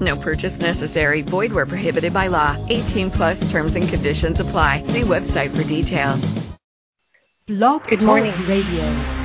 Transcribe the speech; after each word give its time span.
No 0.00 0.16
purchase 0.16 0.58
necessary. 0.58 1.22
Void 1.22 1.52
where 1.52 1.66
prohibited 1.66 2.12
by 2.12 2.28
law. 2.28 2.56
18 2.68 3.10
plus 3.10 3.38
terms 3.50 3.74
and 3.74 3.88
conditions 3.88 4.38
apply. 4.40 4.82
See 4.86 5.02
website 5.02 5.56
for 5.56 5.64
details. 5.64 6.20
Blog 7.48 7.82
Good 7.88 8.02
morning. 8.02 8.32
Talk 8.32 8.48
Radio. 8.48 9.18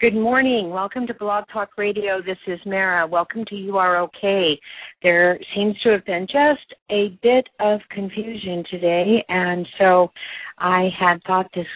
Good 0.00 0.14
morning. 0.14 0.68
Welcome 0.68 1.06
to 1.06 1.14
Blog 1.14 1.44
Talk 1.50 1.70
Radio. 1.78 2.20
This 2.20 2.36
is 2.46 2.60
Mara. 2.66 3.06
Welcome 3.06 3.44
to 3.46 3.54
You 3.54 3.78
Are 3.78 4.02
Okay. 4.02 4.60
There 5.02 5.38
seems 5.54 5.80
to 5.80 5.90
have 5.92 6.04
been 6.04 6.26
just 6.26 6.74
a 6.90 7.18
bit 7.22 7.48
of 7.60 7.80
confusion 7.90 8.64
today, 8.70 9.24
and 9.30 9.66
so 9.78 10.10
I 10.58 10.90
had 10.98 11.22
thought 11.26 11.46
this 11.54 11.66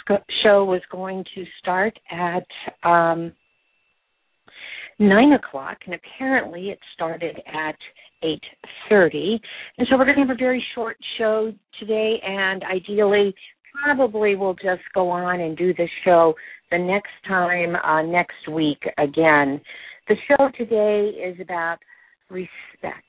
show 0.42 0.64
was 0.64 0.82
going 0.92 1.24
to 1.34 1.44
start 1.58 1.98
at 2.10 2.46
um, 2.82 3.32
nine 4.98 5.32
o'clock, 5.32 5.78
and 5.86 5.94
apparently 5.94 6.70
it 6.70 6.78
started 6.94 7.40
at 7.46 7.76
eight 8.22 8.42
thirty. 8.88 9.40
And 9.76 9.86
so 9.88 9.96
we're 9.96 10.04
going 10.04 10.16
to 10.16 10.22
have 10.22 10.30
a 10.30 10.38
very 10.38 10.64
short 10.74 10.96
show 11.18 11.52
today, 11.78 12.20
and 12.26 12.62
ideally, 12.64 13.34
probably 13.82 14.34
we'll 14.34 14.54
just 14.54 14.82
go 14.94 15.08
on 15.08 15.40
and 15.40 15.56
do 15.56 15.72
the 15.74 15.88
show 16.04 16.34
the 16.70 16.78
next 16.78 17.12
time 17.26 17.76
uh, 17.76 18.02
next 18.02 18.48
week 18.50 18.82
again. 18.98 19.60
The 20.08 20.16
show 20.26 20.48
today 20.56 21.16
is 21.18 21.38
about 21.40 21.78
respect. 22.30 23.04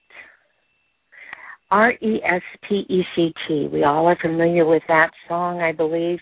R 1.71 1.91
E 1.91 2.19
S 2.25 2.41
P 2.67 2.83
E 2.89 3.03
C 3.15 3.33
T. 3.47 3.69
We 3.71 3.83
all 3.83 4.07
are 4.07 4.17
familiar 4.21 4.65
with 4.65 4.81
that 4.87 5.11
song, 5.27 5.61
I 5.61 5.71
believe, 5.71 6.19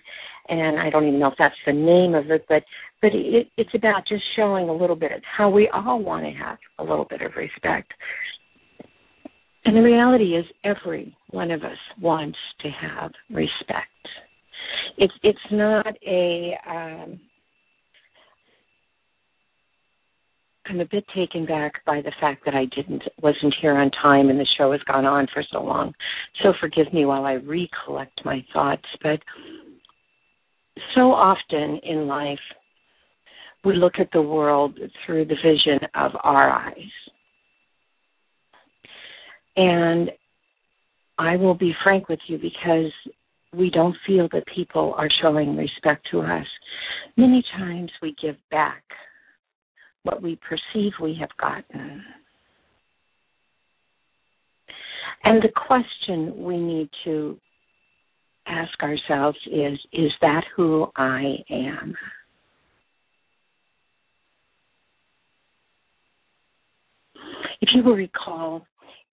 and 0.50 0.80
I 0.80 0.90
don't 0.90 1.08
even 1.08 1.20
know 1.20 1.28
if 1.28 1.38
that's 1.38 1.56
the 1.66 1.73
name 1.73 2.16
of 2.16 2.31
it, 2.31 2.45
but 2.48 2.64
but 3.02 3.12
it, 3.14 3.48
it's 3.58 3.73
about 3.76 4.08
just 4.08 4.23
showing 4.36 4.70
a 4.70 4.73
little 4.73 4.95
bit 4.95 5.12
how 5.38 5.50
we 5.50 5.70
all 5.73 6.02
want 6.02 6.26
to 6.26 6.31
have 6.31 6.58
a 6.80 6.84
little 6.84 7.06
bit 7.06 7.22
of 7.22 7.31
respect. 7.36 7.92
And 9.66 9.75
the 9.75 9.81
reality 9.81 10.36
is, 10.36 10.45
every 10.64 11.16
one 11.30 11.52
of 11.52 11.64
us 11.64 11.78
wants 12.02 12.38
to 12.62 12.70
have 12.70 13.12
respect. 13.30 13.90
It's 14.98 15.14
it's 15.23 15.40
not 15.52 15.88
a 16.08 16.53
um, 16.68 17.20
I'm 20.70 20.80
a 20.81 20.86
bit 20.86 21.06
taken 21.16 21.45
back 21.45 21.86
by 21.86 22.02
the 22.02 22.12
fact 22.20 22.44
that 22.45 22.53
I 22.53 22.66
didn't 22.66 23.03
wasn't 23.22 23.56
here 23.62 23.75
on 23.78 23.90
time 24.02 24.30
and 24.30 24.40
the 24.40 24.48
show 24.58 24.72
has 24.72 24.81
gone 24.84 25.06
on 25.06 25.28
for 25.34 25.44
so 25.52 25.64
long. 25.64 25.94
So 26.44 26.53
forgive 26.59 26.94
me 26.94 27.06
while 27.06 27.25
I 27.25 27.34
recollect 27.34 28.25
my 28.25 28.44
thoughts. 28.53 28.86
But 29.02 29.20
so 30.95 31.11
often 31.11 31.80
in 31.83 32.08
life, 32.08 32.39
we 33.64 33.75
look 33.75 33.94
at 34.00 34.09
the 34.14 34.22
world 34.22 34.78
through 35.06 35.25
the 35.25 35.36
vision 35.36 35.80
of 35.95 36.11
our 36.23 36.50
eyes. 36.50 36.92
And 39.56 40.11
I 41.17 41.36
will 41.36 41.56
be 41.56 41.73
frank 41.84 42.09
with 42.09 42.19
you 42.28 42.38
because 42.38 42.92
we 43.53 43.69
don't 43.69 43.95
feel 44.06 44.28
that 44.31 44.44
people 44.53 44.94
are 44.97 45.09
showing 45.22 45.56
respect 45.56 46.08
to 46.11 46.22
us. 46.22 46.45
Many 47.16 47.44
times 47.58 47.91
we 48.02 48.16
give 48.22 48.36
back 48.52 48.84
what 50.03 50.22
we 50.22 50.38
perceive 50.47 50.94
we 51.02 51.17
have 51.19 51.30
gotten. 51.39 52.03
And 55.24 55.41
the 55.41 55.50
question 55.50 56.44
we 56.44 56.57
need 56.57 56.90
to 57.03 57.38
ask 58.47 58.81
ourselves 58.81 59.38
is 59.47 59.78
Is 59.94 60.12
that 60.22 60.44
who 60.56 60.88
I 60.96 61.38
am? 61.50 61.96
If 67.62 67.69
you 67.74 67.84
will 67.84 67.96
recall, 67.96 68.66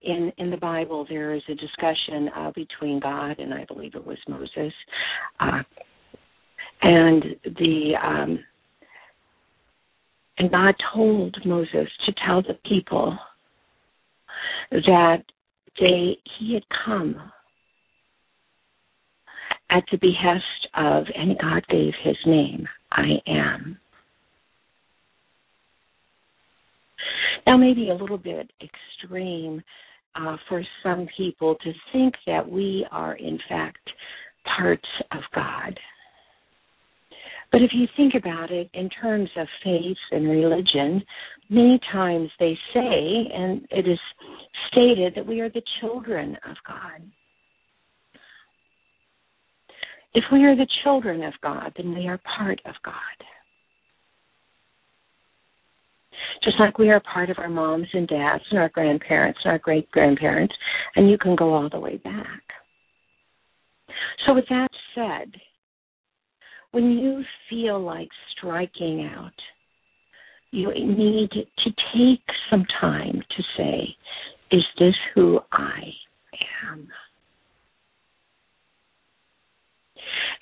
in, 0.03 0.31
in 0.37 0.50
the 0.50 0.56
Bible, 0.56 1.06
there 1.09 1.34
is 1.34 1.43
a 1.49 1.55
discussion 1.55 2.28
uh, 2.37 2.53
between 2.55 3.00
God 3.00 3.39
and 3.39 3.55
I 3.55 3.65
believe 3.65 3.94
it 3.94 4.06
was 4.06 4.19
Moses, 4.28 4.73
uh, 5.41 5.62
and 6.83 7.25
the 7.44 7.93
um, 8.03 8.39
and 10.37 10.50
God 10.50 10.75
told 10.93 11.37
Moses 11.47 11.89
to 12.06 12.15
tell 12.27 12.43
the 12.43 12.59
people 12.69 13.17
that 14.71 15.23
they 15.81 16.19
he 16.39 16.55
had 16.55 16.65
come 16.84 17.17
at 19.75 19.85
the 19.91 19.99
behest 19.99 20.69
of, 20.75 21.05
and 21.17 21.37
God 21.39 21.67
gave 21.69 21.93
his 22.05 22.17
name, 22.27 22.67
I 22.93 23.21
am. 23.27 23.79
Now, 27.45 27.57
maybe 27.57 27.91
a 27.91 27.95
little 27.95 28.19
bit 28.19 28.51
extreme 28.62 29.62
uh, 30.15 30.37
for 30.49 30.62
some 30.83 31.09
people 31.17 31.57
to 31.57 31.73
think 31.93 32.15
that 32.27 32.49
we 32.49 32.87
are, 32.93 33.15
in 33.17 33.39
fact, 33.49 33.91
parts 34.57 34.89
of 35.11 35.23
God. 35.35 35.79
But 37.51 37.62
if 37.62 37.73
you 37.75 37.87
think 37.97 38.15
about 38.15 38.51
it 38.51 38.71
in 38.75 38.89
terms 38.91 39.29
of 39.37 39.47
faith 39.62 39.97
and 40.12 40.29
religion, 40.29 41.03
many 41.51 41.81
times 41.93 42.31
they 42.39 42.56
say, 42.73 43.31
and 43.35 43.67
it 43.71 43.89
is 43.89 43.99
stated, 44.69 45.15
that 45.17 45.27
we 45.27 45.41
are 45.41 45.51
the 45.51 45.62
children 45.81 46.37
of 46.49 46.56
God. 46.67 47.03
If 50.14 50.25
we 50.32 50.44
are 50.44 50.56
the 50.56 50.66
children 50.84 51.22
of 51.25 51.34
God, 51.42 51.72
then 51.76 51.94
we 51.94 52.06
are 52.06 52.20
part 52.36 52.60
of 52.64 52.75
God. 52.84 52.94
Just 56.42 56.60
like 56.60 56.78
we 56.78 56.91
are 56.91 57.00
part 57.00 57.30
of 57.30 57.38
our 57.38 57.48
moms 57.48 57.88
and 57.92 58.06
dads 58.06 58.44
and 58.50 58.60
our 58.60 58.69
grandparents 58.69 59.41
and 59.44 59.52
our 59.52 59.58
great 59.58 59.91
grandparents, 59.91 60.54
and 60.94 61.10
you 61.10 61.19
can 61.19 61.34
go 61.34 61.52
all 61.52 61.69
the 61.69 61.80
way 61.80 61.97
back. 61.97 62.42
So, 64.26 64.34
with 64.34 64.44
that 64.50 64.69
said, 64.94 65.32
when 66.70 66.92
you 66.92 67.22
feel 67.48 67.81
like 67.81 68.08
striking 68.36 69.08
out, 69.14 69.32
you 70.50 70.72
need 70.75 71.31
to 71.31 71.70
take 71.94 72.25
some 72.50 72.64
time 72.81 73.22
to 73.36 73.42
say, 73.56 73.96
Is 74.52 74.64
this 74.78 74.94
who 75.14 75.41
I 75.52 75.81
am? 76.70 76.88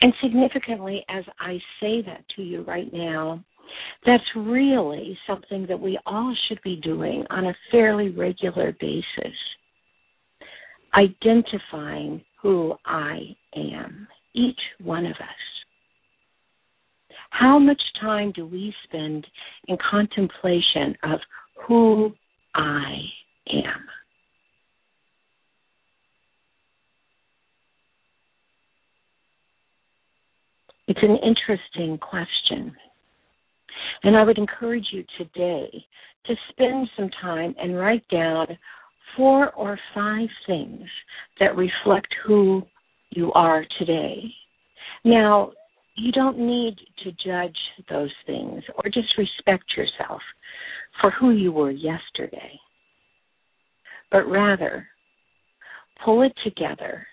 And 0.00 0.12
significantly, 0.22 1.04
as 1.08 1.24
I 1.40 1.58
say 1.80 2.02
that 2.02 2.24
to 2.36 2.42
you 2.42 2.62
right 2.62 2.92
now, 2.92 3.44
that's 4.04 4.24
really 4.36 5.18
something 5.26 5.66
that 5.68 5.80
we 5.80 5.98
all 6.06 6.34
should 6.48 6.60
be 6.62 6.76
doing 6.76 7.24
on 7.30 7.46
a 7.46 7.56
fairly 7.70 8.10
regular 8.10 8.72
basis. 8.80 9.36
Identifying 10.94 12.22
who 12.40 12.74
I 12.84 13.36
am, 13.56 14.08
each 14.34 14.60
one 14.82 15.06
of 15.06 15.12
us. 15.12 15.42
How 17.30 17.58
much 17.58 17.80
time 18.00 18.32
do 18.32 18.44
we 18.44 18.74
spend 18.84 19.26
in 19.68 19.78
contemplation 19.90 20.94
of 21.02 21.20
who 21.66 22.12
I 22.54 22.96
am? 23.48 23.86
It's 30.94 31.00
an 31.02 31.16
interesting 31.26 31.96
question. 31.96 32.70
And 34.02 34.14
I 34.14 34.24
would 34.24 34.36
encourage 34.36 34.84
you 34.92 35.04
today 35.16 35.86
to 36.26 36.34
spend 36.50 36.86
some 36.98 37.08
time 37.22 37.54
and 37.58 37.78
write 37.78 38.06
down 38.08 38.46
four 39.16 39.52
or 39.52 39.78
five 39.94 40.28
things 40.46 40.82
that 41.40 41.56
reflect 41.56 42.08
who 42.26 42.62
you 43.08 43.32
are 43.32 43.64
today. 43.78 44.22
Now, 45.02 45.52
you 45.96 46.12
don't 46.12 46.38
need 46.38 46.76
to 47.04 47.12
judge 47.26 47.56
those 47.88 48.12
things 48.26 48.62
or 48.76 48.90
just 48.92 49.16
respect 49.16 49.64
yourself 49.74 50.20
for 51.00 51.10
who 51.12 51.30
you 51.30 51.52
were 51.52 51.70
yesterday, 51.70 52.60
but 54.10 54.28
rather 54.28 54.86
pull 56.04 56.20
it 56.20 56.34
together 56.44 57.06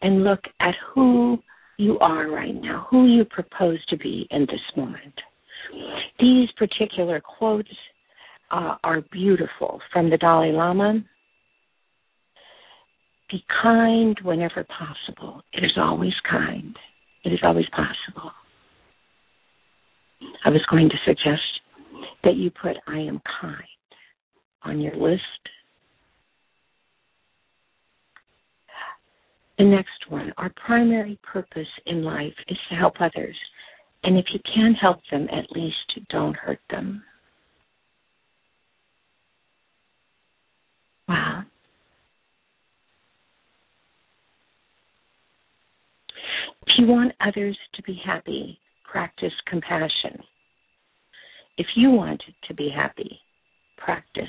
and 0.00 0.24
look 0.24 0.40
at 0.60 0.74
who 0.94 1.42
you 1.82 1.98
are 1.98 2.30
right 2.30 2.54
now, 2.54 2.86
who 2.90 3.06
you 3.06 3.24
propose 3.24 3.84
to 3.86 3.96
be 3.96 4.26
in 4.30 4.42
this 4.42 4.60
moment. 4.76 5.14
These 6.20 6.48
particular 6.56 7.20
quotes 7.20 7.68
uh, 8.50 8.76
are 8.84 9.00
beautiful 9.10 9.80
from 9.92 10.08
the 10.08 10.16
Dalai 10.16 10.52
Lama. 10.52 11.00
Be 13.30 13.44
kind 13.62 14.16
whenever 14.22 14.64
possible. 14.64 15.42
It 15.52 15.64
is 15.64 15.72
always 15.76 16.12
kind. 16.30 16.76
It 17.24 17.32
is 17.32 17.40
always 17.42 17.66
possible. 17.70 18.30
I 20.44 20.50
was 20.50 20.64
going 20.70 20.88
to 20.88 20.96
suggest 21.06 21.42
that 22.24 22.36
you 22.36 22.50
put 22.50 22.76
I 22.86 22.98
am 22.98 23.20
kind 23.40 23.58
on 24.64 24.80
your 24.80 24.94
list. 24.94 25.22
The 29.62 29.68
next 29.68 30.10
one, 30.10 30.32
our 30.38 30.50
primary 30.66 31.20
purpose 31.22 31.68
in 31.86 32.02
life 32.02 32.34
is 32.48 32.58
to 32.68 32.74
help 32.74 32.94
others. 32.98 33.36
And 34.02 34.18
if 34.18 34.24
you 34.34 34.40
can 34.52 34.74
help 34.74 34.98
them, 35.08 35.28
at 35.30 35.52
least 35.52 35.76
don't 36.10 36.34
hurt 36.34 36.58
them. 36.68 37.04
Wow. 41.06 41.44
If 46.66 46.76
you 46.76 46.88
want 46.88 47.12
others 47.20 47.56
to 47.74 47.82
be 47.84 48.00
happy, 48.04 48.58
practice 48.82 49.32
compassion. 49.46 50.24
If 51.56 51.68
you 51.76 51.92
want 51.92 52.20
to 52.48 52.54
be 52.54 52.68
happy, 52.68 53.20
practice 53.76 54.24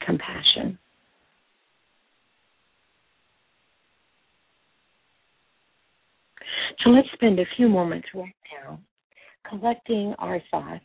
compassion. 0.00 0.78
So 6.82 6.90
let's 6.90 7.08
spend 7.12 7.38
a 7.38 7.44
few 7.56 7.68
moments 7.68 8.08
right 8.14 8.34
now 8.62 8.80
collecting 9.48 10.14
our 10.18 10.40
thoughts 10.50 10.84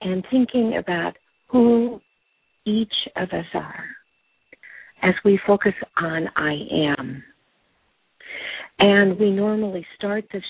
and 0.00 0.24
thinking 0.30 0.76
about 0.78 1.16
who 1.48 2.00
each 2.64 2.92
of 3.16 3.28
us 3.30 3.46
are 3.54 3.84
as 5.02 5.14
we 5.24 5.38
focus 5.46 5.74
on 6.00 6.28
I 6.36 6.54
am. 6.98 7.22
And 8.78 9.18
we 9.18 9.30
normally 9.30 9.86
start 9.96 10.24
the 10.32 10.40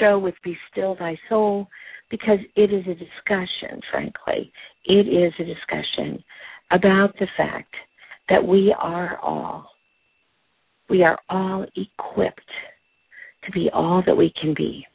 show 0.00 0.18
with 0.18 0.34
Be 0.42 0.56
Still 0.70 0.96
Thy 0.98 1.16
Soul 1.28 1.68
because 2.10 2.38
it 2.54 2.72
is 2.72 2.84
a 2.86 2.94
discussion, 2.94 3.80
frankly. 3.90 4.52
It 4.84 5.06
is 5.08 5.32
a 5.38 5.44
discussion 5.44 6.22
about 6.70 7.14
the 7.18 7.28
fact 7.36 7.74
that 8.28 8.44
we 8.44 8.74
are 8.78 9.18
all, 9.18 9.70
we 10.88 11.02
are 11.02 11.18
all 11.28 11.66
equipped 11.76 12.40
to 13.44 13.52
be 13.52 13.70
all 13.72 14.02
that 14.06 14.16
we 14.16 14.32
can 14.40 14.54
be. 14.54 14.86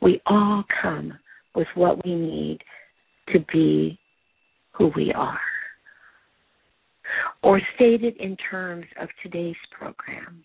We 0.00 0.20
all 0.26 0.64
come 0.82 1.18
with 1.54 1.68
what 1.74 2.04
we 2.04 2.14
need 2.14 2.58
to 3.32 3.38
be 3.52 3.98
who 4.72 4.90
we 4.96 5.12
are. 5.12 5.38
Or 7.42 7.60
stated 7.76 8.16
in 8.16 8.36
terms 8.50 8.86
of 9.00 9.08
today's 9.22 9.56
program, 9.70 10.42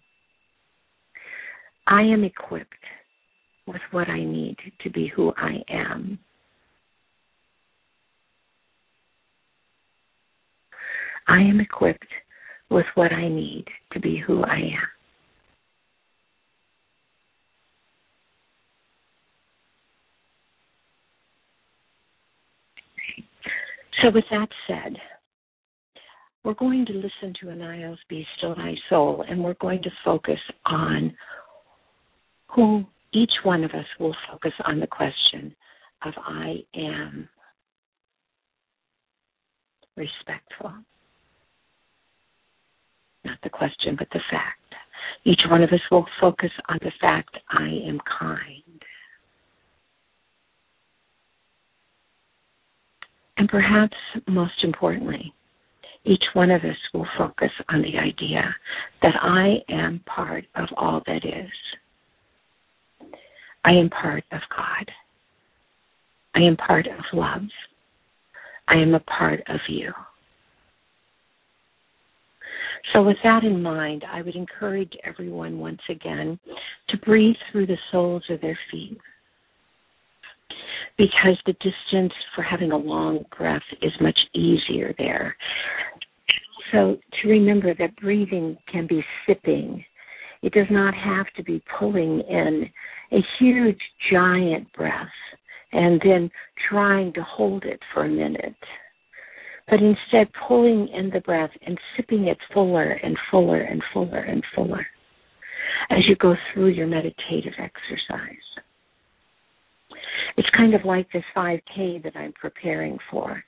I 1.88 2.02
am 2.02 2.24
equipped 2.24 2.74
with 3.66 3.82
what 3.92 4.10
I 4.10 4.24
need 4.24 4.58
to 4.84 4.90
be 4.90 5.08
who 5.08 5.34
I 5.38 5.64
am. 5.70 6.20
I 11.28 11.40
am 11.42 11.60
equipped 11.60 12.08
with 12.70 12.86
what 12.96 13.12
I 13.12 13.28
need 13.28 13.66
to 13.94 14.00
be 14.00 14.18
who 14.18 14.44
I 14.44 14.56
am. 14.58 14.88
So, 24.02 24.12
with 24.12 24.26
that 24.30 24.50
said, 24.68 24.96
we're 26.44 26.54
going 26.54 26.86
to 26.86 26.94
listen 26.94 27.34
to 27.42 27.50
Anaya's 27.50 27.98
Be 28.08 28.26
Still 28.38 28.56
Thy 28.56 28.76
Soul, 28.90 29.26
and 29.28 29.44
we're 29.44 29.56
going 29.56 29.82
to 29.84 29.90
focus 30.06 30.40
on 30.66 31.14
who 32.48 32.86
each 33.12 33.32
one 33.44 33.64
of 33.64 33.72
us 33.72 33.86
will 34.00 34.16
focus 34.32 34.54
on 34.66 34.80
the 34.80 34.88
question 34.88 35.56
of 36.06 36.14
I 36.18 36.64
am 36.76 37.28
respectful. 39.96 40.74
Not 43.28 43.40
the 43.44 43.50
question, 43.50 43.98
but 44.00 44.08
the 44.14 44.22
fact. 44.32 44.74
Each 45.26 45.42
one 45.50 45.62
of 45.62 45.70
us 45.72 45.82
will 45.92 46.06
focus 46.22 46.52
on 46.70 46.80
the 46.82 46.94
fact 47.02 47.36
I 47.50 47.68
am 47.86 48.00
kind. 48.20 48.64
And 53.36 53.50
perhaps 53.50 53.98
most 54.28 54.64
importantly, 54.64 55.34
each 56.06 56.24
one 56.34 56.52
of 56.52 56.64
us 56.64 56.78
will 56.94 57.08
focus 57.18 57.52
on 57.68 57.82
the 57.82 57.98
idea 57.98 58.56
that 59.02 59.16
I 59.22 59.58
am 59.70 60.00
part 60.06 60.46
of 60.56 60.70
all 60.78 61.02
that 61.06 61.26
is. 61.26 61.52
I 63.66 63.72
am 63.72 63.90
part 63.90 64.24
of 64.32 64.40
God. 64.56 64.90
I 66.34 66.40
am 66.40 66.56
part 66.56 66.88
of 66.88 67.04
love. 67.12 67.42
I 68.70 68.76
am 68.76 68.94
a 68.94 69.02
part 69.02 69.42
of 69.50 69.60
you. 69.68 69.92
So, 72.94 73.04
with 73.04 73.18
that 73.24 73.44
in 73.44 73.62
mind, 73.62 74.06
I 74.10 74.22
would 74.22 74.36
encourage 74.36 74.94
everyone 75.04 75.60
once 75.60 75.82
again 75.90 76.40
to 76.90 76.98
breathe 76.98 77.36
through 77.52 77.68
the 77.68 77.78
soles 77.92 78.24
of 78.30 78.42
their 78.42 78.58
feet 78.72 78.98
because 80.98 81.38
the 81.46 81.54
distance 81.54 82.14
for 82.36 82.42
having 82.42 82.72
a 82.72 82.78
long 82.78 83.24
breath 83.38 83.62
is 83.82 83.92
much 84.02 84.20
easier 84.34 84.94
there. 84.98 85.36
So 86.72 86.98
to 87.22 87.30
remember 87.30 87.74
that 87.76 87.96
breathing 87.98 88.58
can 88.72 88.88
be 88.88 89.04
sipping. 89.26 89.84
It 90.42 90.54
does 90.54 90.68
not 90.70 90.94
have 90.94 91.28
to 91.38 91.44
be 91.44 91.64
pulling 91.80 92.22
in 92.22 92.70
a 93.12 93.20
huge 93.40 93.80
giant 94.12 94.72
breath 94.74 95.08
and 95.72 96.02
then 96.04 96.30
trying 96.70 97.14
to 97.14 97.24
hold 97.24 97.64
it 97.64 97.80
for 97.94 98.06
a 98.06 98.10
minute. 98.10 98.56
But 99.70 99.80
instead 99.82 100.32
pulling 100.48 100.88
in 100.90 101.10
the 101.10 101.20
breath 101.20 101.52
and 101.66 101.78
sipping 101.96 102.28
it 102.28 102.38
fuller 102.54 102.92
and 102.92 103.18
fuller 103.30 103.60
and 103.60 103.84
fuller 103.94 104.20
and 104.20 104.44
fuller 104.56 104.88
as 105.90 106.00
you 106.08 106.16
go 106.16 106.36
through 106.54 106.68
your 106.70 106.88
meditative 106.88 107.54
exercise. 107.58 108.38
It's 110.38 110.50
kind 110.56 110.74
of 110.74 110.86
like 110.86 111.12
this 111.12 111.24
5K 111.36 112.04
that 112.04 112.16
I'm 112.16 112.34
preparing 112.34 112.98
for. 113.10 113.44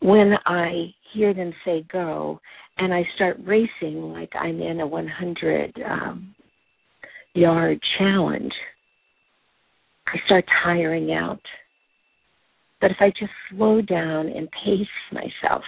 When 0.00 0.34
I 0.44 0.94
hear 1.12 1.32
them 1.32 1.52
say 1.64 1.84
go 1.90 2.40
and 2.76 2.92
I 2.92 3.02
start 3.14 3.38
racing 3.44 4.12
like 4.12 4.30
I'm 4.38 4.60
in 4.60 4.80
a 4.80 4.86
100 4.86 5.82
um, 5.88 6.34
yard 7.34 7.80
challenge, 7.98 8.52
I 10.06 10.18
start 10.26 10.44
tiring 10.62 11.12
out. 11.12 11.40
But 12.80 12.90
if 12.90 12.98
I 13.00 13.10
just 13.10 13.32
slow 13.50 13.80
down 13.80 14.28
and 14.28 14.48
pace 14.64 14.86
myself, 15.12 15.62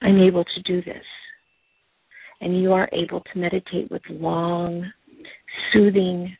I'm 0.00 0.18
able 0.18 0.44
to 0.44 0.62
do 0.62 0.82
this. 0.82 1.04
And 2.40 2.60
you 2.60 2.72
are 2.72 2.88
able 2.92 3.20
to 3.20 3.38
meditate 3.38 3.90
with 3.90 4.02
long, 4.08 4.90
soothing, 5.72 6.36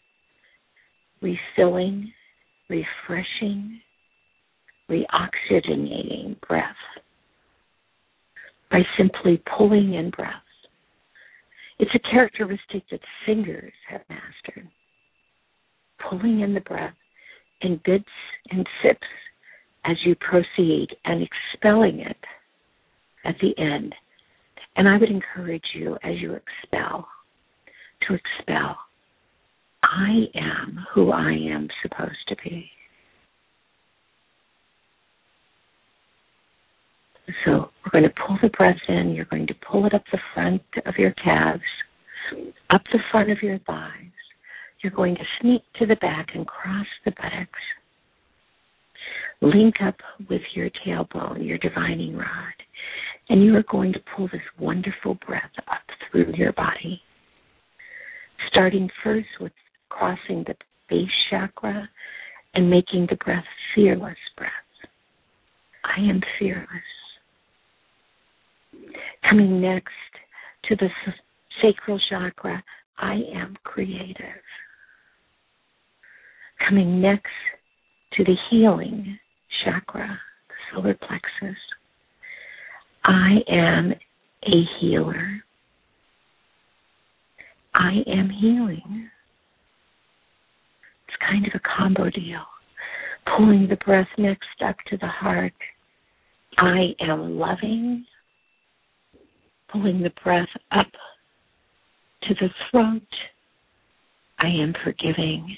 refilling, 1.20 2.12
refreshing, 2.68 3.80
reoxygenating 4.88 6.40
breath 6.46 6.76
by 8.70 8.82
simply 8.96 9.42
pulling 9.56 9.94
in 9.94 10.10
breath. 10.10 10.32
It's 11.80 11.94
a 11.94 12.10
characteristic 12.10 12.84
that 12.90 13.00
singers 13.26 13.72
have 13.88 14.02
mastered. 14.08 14.68
Pulling 16.08 16.40
in 16.40 16.54
the 16.54 16.60
breath 16.60 16.94
in 17.62 17.80
bits 17.84 18.04
and 18.50 18.66
sips 18.82 19.06
as 19.84 19.96
you 20.04 20.14
proceed 20.16 20.88
and 21.04 21.26
expelling 21.26 22.00
it 22.00 22.16
at 23.24 23.36
the 23.40 23.56
end. 23.58 23.94
And 24.76 24.88
I 24.88 24.96
would 24.96 25.10
encourage 25.10 25.64
you 25.74 25.96
as 26.02 26.16
you 26.20 26.34
expel 26.34 27.08
to 28.06 28.14
expel 28.14 28.76
I 29.82 30.24
am 30.34 30.86
who 30.92 31.12
I 31.12 31.32
am 31.32 31.68
supposed 31.82 32.28
to 32.28 32.36
be. 32.44 32.70
So 37.44 37.70
we're 37.84 38.00
going 38.00 38.04
to 38.04 38.22
pull 38.26 38.38
the 38.42 38.48
breath 38.48 38.76
in. 38.88 39.10
You're 39.14 39.26
going 39.26 39.46
to 39.46 39.54
pull 39.70 39.86
it 39.86 39.94
up 39.94 40.02
the 40.10 40.18
front 40.34 40.62
of 40.86 40.94
your 40.96 41.12
calves, 41.12 41.62
up 42.70 42.82
the 42.92 43.00
front 43.10 43.30
of 43.30 43.38
your 43.42 43.58
thighs. 43.60 44.17
You're 44.82 44.92
going 44.92 45.16
to 45.16 45.24
sneak 45.40 45.62
to 45.78 45.86
the 45.86 45.96
back 45.96 46.28
and 46.34 46.46
cross 46.46 46.86
the 47.04 47.10
buttocks. 47.12 47.58
Link 49.40 49.76
up 49.84 49.96
with 50.28 50.42
your 50.54 50.70
tailbone, 50.84 51.46
your 51.46 51.58
divining 51.58 52.16
rod, 52.16 52.54
and 53.28 53.44
you 53.44 53.54
are 53.56 53.64
going 53.70 53.92
to 53.92 54.00
pull 54.16 54.28
this 54.28 54.40
wonderful 54.58 55.16
breath 55.26 55.50
up 55.68 55.82
through 56.10 56.32
your 56.34 56.52
body. 56.52 57.00
Starting 58.48 58.88
first 59.02 59.28
with 59.40 59.52
crossing 59.88 60.44
the 60.46 60.54
base 60.88 61.08
chakra 61.30 61.88
and 62.54 62.70
making 62.70 63.06
the 63.10 63.16
breath 63.16 63.44
fearless 63.74 64.16
breath. 64.36 64.50
I 65.84 66.00
am 66.00 66.20
fearless. 66.38 66.68
Coming 69.28 69.60
next 69.60 69.92
to 70.64 70.76
the 70.76 70.88
sacral 71.62 72.00
chakra, 72.10 72.62
I 72.98 73.14
am 73.34 73.56
creative. 73.64 74.42
Coming 76.66 77.00
next 77.00 77.26
to 78.14 78.24
the 78.24 78.36
healing 78.50 79.18
chakra, 79.64 80.18
the 80.48 80.54
solar 80.72 80.94
plexus, 80.94 81.58
I 83.04 83.38
am 83.48 83.92
a 84.44 84.64
healer. 84.80 85.42
I 87.74 88.02
am 88.06 88.28
healing. 88.28 89.08
It's 91.06 91.16
kind 91.26 91.46
of 91.46 91.52
a 91.54 91.60
combo 91.60 92.10
deal. 92.10 92.42
Pulling 93.36 93.68
the 93.68 93.76
breath 93.76 94.08
next 94.18 94.46
up 94.64 94.76
to 94.90 94.96
the 94.96 95.06
heart. 95.06 95.52
I 96.58 96.94
am 97.00 97.38
loving. 97.38 98.04
Pulling 99.70 100.02
the 100.02 100.12
breath 100.22 100.48
up 100.72 100.90
to 102.22 102.34
the 102.34 102.48
throat. 102.70 103.02
I 104.38 104.48
am 104.48 104.74
forgiving. 104.84 105.56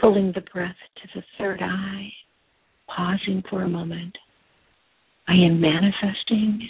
Pulling 0.00 0.32
the 0.32 0.44
breath 0.52 0.76
to 0.96 1.08
the 1.14 1.24
third 1.38 1.60
eye. 1.62 2.08
Pausing 2.88 3.42
for 3.50 3.62
a 3.62 3.68
moment. 3.68 4.16
I 5.28 5.34
am 5.34 5.60
manifesting 5.60 6.68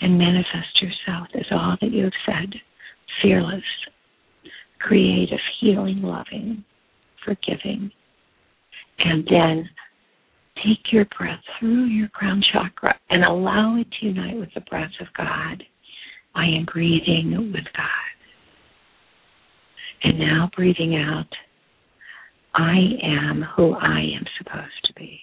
and 0.00 0.18
manifest 0.18 0.82
yourself 0.82 1.28
as 1.34 1.46
all 1.52 1.76
that 1.80 1.92
you 1.92 2.04
have 2.04 2.12
said 2.26 2.54
fearless, 3.20 3.62
creative, 4.80 5.38
healing, 5.60 6.02
loving, 6.02 6.64
forgiving. 7.24 7.90
And 8.98 9.26
then 9.30 9.68
take 10.56 10.92
your 10.92 11.06
breath 11.16 11.40
through 11.58 11.84
your 11.84 12.08
crown 12.08 12.42
chakra 12.52 12.98
and 13.10 13.24
allow 13.24 13.76
it 13.76 13.86
to 14.00 14.06
unite 14.06 14.38
with 14.38 14.50
the 14.54 14.60
breath 14.62 14.90
of 15.00 15.06
God. 15.16 15.62
I 16.34 16.44
am 16.46 16.66
breathing 16.72 17.52
with 17.52 17.64
God. 17.76 18.12
And 20.04 20.18
now 20.18 20.50
breathing 20.56 20.96
out, 20.96 21.28
I 22.54 22.76
am 23.02 23.44
who 23.56 23.72
I 23.74 24.00
am 24.00 24.24
supposed 24.38 24.84
to 24.84 24.92
be. 24.94 25.20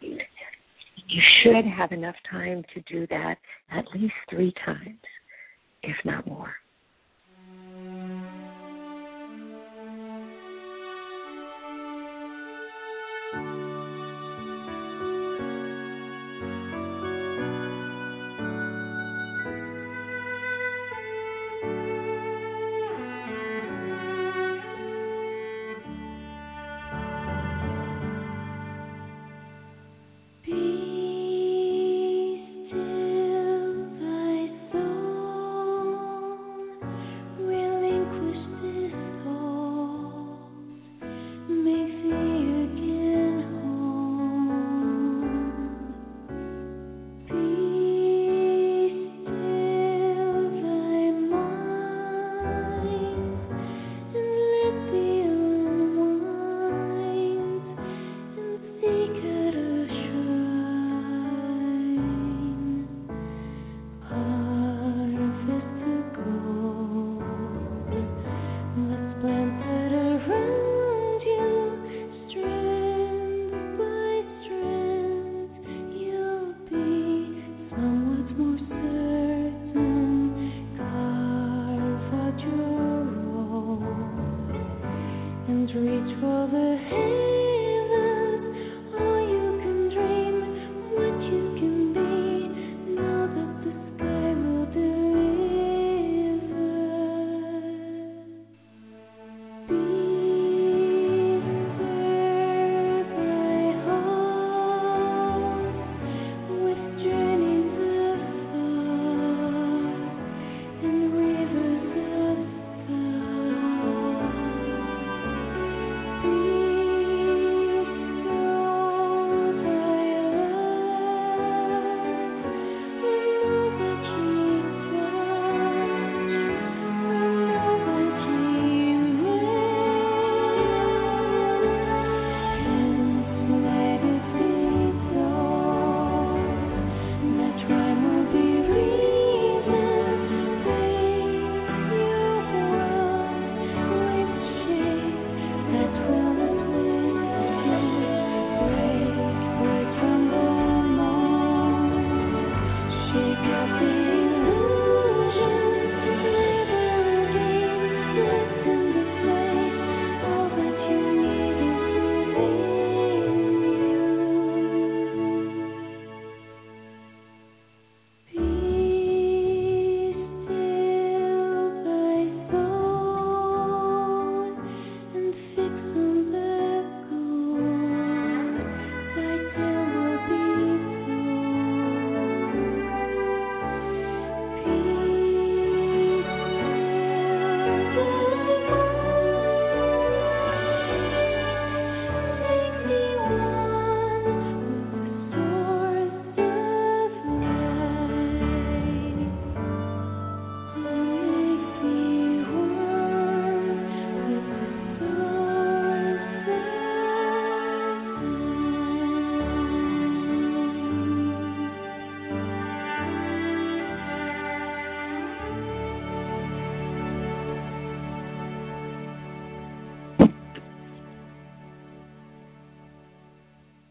You 0.00 1.22
should 1.42 1.64
have 1.64 1.92
enough 1.92 2.16
time 2.30 2.64
to 2.74 2.80
do 2.82 3.06
that 3.08 3.38
at 3.70 3.84
least 3.94 4.14
three 4.28 4.52
times, 4.64 4.98
if 5.82 5.96
not 6.04 6.26
more. 6.26 6.52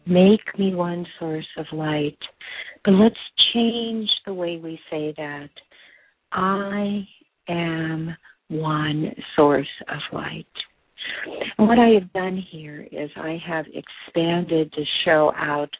Make 0.08 0.58
me 0.58 0.74
one 0.74 1.06
source 1.18 1.46
of 1.58 1.66
light. 1.72 2.18
But 2.84 2.92
let's 2.92 3.16
change 3.52 4.08
the 4.24 4.32
way 4.32 4.56
we 4.56 4.80
say 4.90 5.12
that. 5.16 5.50
I 6.32 7.06
am 7.48 8.16
one 8.48 9.14
source 9.36 9.68
of 9.88 9.98
light. 10.12 10.46
And 11.58 11.68
what 11.68 11.78
I 11.78 11.88
have 11.88 12.12
done 12.12 12.42
here 12.50 12.86
is 12.90 13.10
I 13.16 13.38
have 13.46 13.66
expanded 13.66 14.72
the 14.74 14.86
show 15.04 15.32
out 15.36 15.70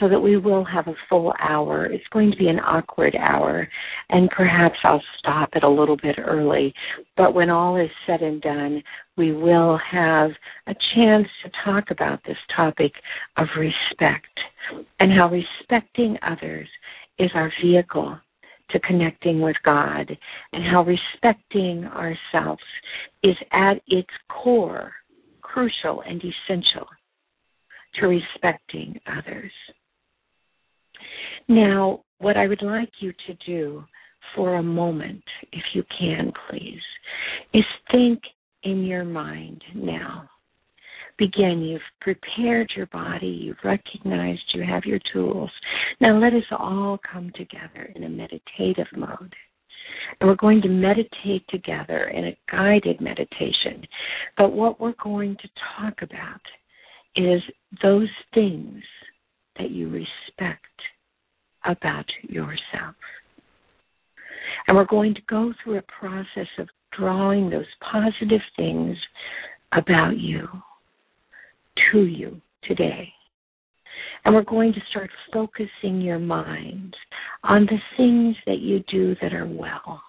so 0.00 0.08
that 0.08 0.20
we 0.20 0.38
will 0.38 0.64
have 0.64 0.88
a 0.88 0.94
full 1.08 1.32
hour. 1.38 1.84
It's 1.84 2.06
going 2.10 2.30
to 2.30 2.36
be 2.36 2.48
an 2.48 2.58
awkward 2.58 3.14
hour, 3.14 3.68
and 4.08 4.30
perhaps 4.30 4.78
I'll 4.82 5.02
stop 5.18 5.50
it 5.54 5.62
a 5.62 5.68
little 5.68 5.96
bit 5.96 6.16
early. 6.18 6.74
But 7.16 7.34
when 7.34 7.50
all 7.50 7.76
is 7.76 7.90
said 8.06 8.22
and 8.22 8.40
done, 8.40 8.82
we 9.16 9.32
will 9.32 9.78
have 9.90 10.30
a 10.66 10.74
chance 10.94 11.28
to 11.44 11.50
talk 11.64 11.90
about 11.90 12.20
this 12.24 12.38
topic 12.56 12.92
of 13.36 13.46
respect 13.58 14.26
and 14.98 15.12
how 15.12 15.30
respecting 15.30 16.16
others 16.22 16.68
is 17.18 17.30
our 17.34 17.52
vehicle 17.62 18.18
to 18.70 18.80
connecting 18.80 19.40
with 19.40 19.56
God 19.64 20.16
and 20.52 20.64
how 20.64 20.84
respecting 20.84 21.84
ourselves 21.84 22.62
is 23.22 23.36
at 23.52 23.82
its 23.86 24.10
core 24.28 24.92
crucial 25.42 26.02
and 26.02 26.22
essential 26.22 26.86
to 27.96 28.06
respecting 28.06 29.00
others. 29.06 29.50
Now, 31.48 32.02
what 32.18 32.36
I 32.36 32.46
would 32.46 32.62
like 32.62 32.90
you 33.00 33.12
to 33.26 33.34
do 33.46 33.84
for 34.34 34.56
a 34.56 34.62
moment, 34.62 35.22
if 35.52 35.62
you 35.74 35.82
can 35.98 36.32
please, 36.48 36.80
is 37.54 37.64
think 37.90 38.20
in 38.62 38.84
your 38.84 39.04
mind 39.04 39.62
now 39.74 40.28
begin. 41.20 41.62
You've 41.62 41.80
prepared 42.00 42.72
your 42.76 42.86
body, 42.86 43.28
you've 43.28 43.62
recognized 43.62 44.42
you 44.54 44.64
have 44.64 44.84
your 44.84 45.00
tools. 45.12 45.50
Now 46.00 46.18
let 46.18 46.32
us 46.32 46.44
all 46.50 46.98
come 47.10 47.30
together 47.36 47.92
in 47.94 48.04
a 48.04 48.08
meditative 48.08 48.88
mode. 48.96 49.34
And 50.20 50.28
we're 50.28 50.36
going 50.36 50.62
to 50.62 50.68
meditate 50.68 51.44
together 51.48 52.04
in 52.08 52.26
a 52.26 52.38
guided 52.50 53.00
meditation. 53.00 53.86
But 54.36 54.52
what 54.52 54.80
we're 54.80 54.94
going 55.02 55.36
to 55.36 55.48
talk 55.78 56.02
about 56.02 56.40
is 57.16 57.42
those 57.82 58.08
things 58.34 58.82
that 59.58 59.70
you 59.70 59.88
respect 59.88 60.64
about 61.64 62.06
yourself. 62.22 62.94
And 64.66 64.76
we're 64.76 64.84
going 64.84 65.14
to 65.14 65.20
go 65.28 65.52
through 65.62 65.78
a 65.78 65.82
process 65.82 66.48
of 66.58 66.68
drawing 66.96 67.50
those 67.50 67.66
positive 67.92 68.40
things 68.56 68.96
about 69.72 70.18
you 70.18 70.48
to 71.92 72.00
you 72.00 72.40
today. 72.64 73.12
And 74.24 74.34
we're 74.34 74.42
going 74.42 74.72
to 74.74 74.80
start 74.90 75.10
focusing 75.32 76.00
your 76.00 76.18
mind 76.18 76.94
on 77.42 77.66
the 77.66 77.78
things 77.96 78.36
that 78.46 78.58
you 78.58 78.84
do 78.90 79.16
that 79.22 79.32
are 79.32 79.46
well, 79.46 80.02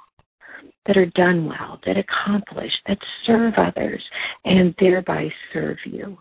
that 0.85 0.97
are 0.97 1.05
done 1.05 1.45
well, 1.45 1.79
that 1.85 1.95
accomplish, 1.97 2.71
that 2.87 2.97
serve 3.25 3.53
others, 3.57 4.03
and 4.43 4.75
thereby 4.79 5.29
serve 5.53 5.77
you. 5.85 6.17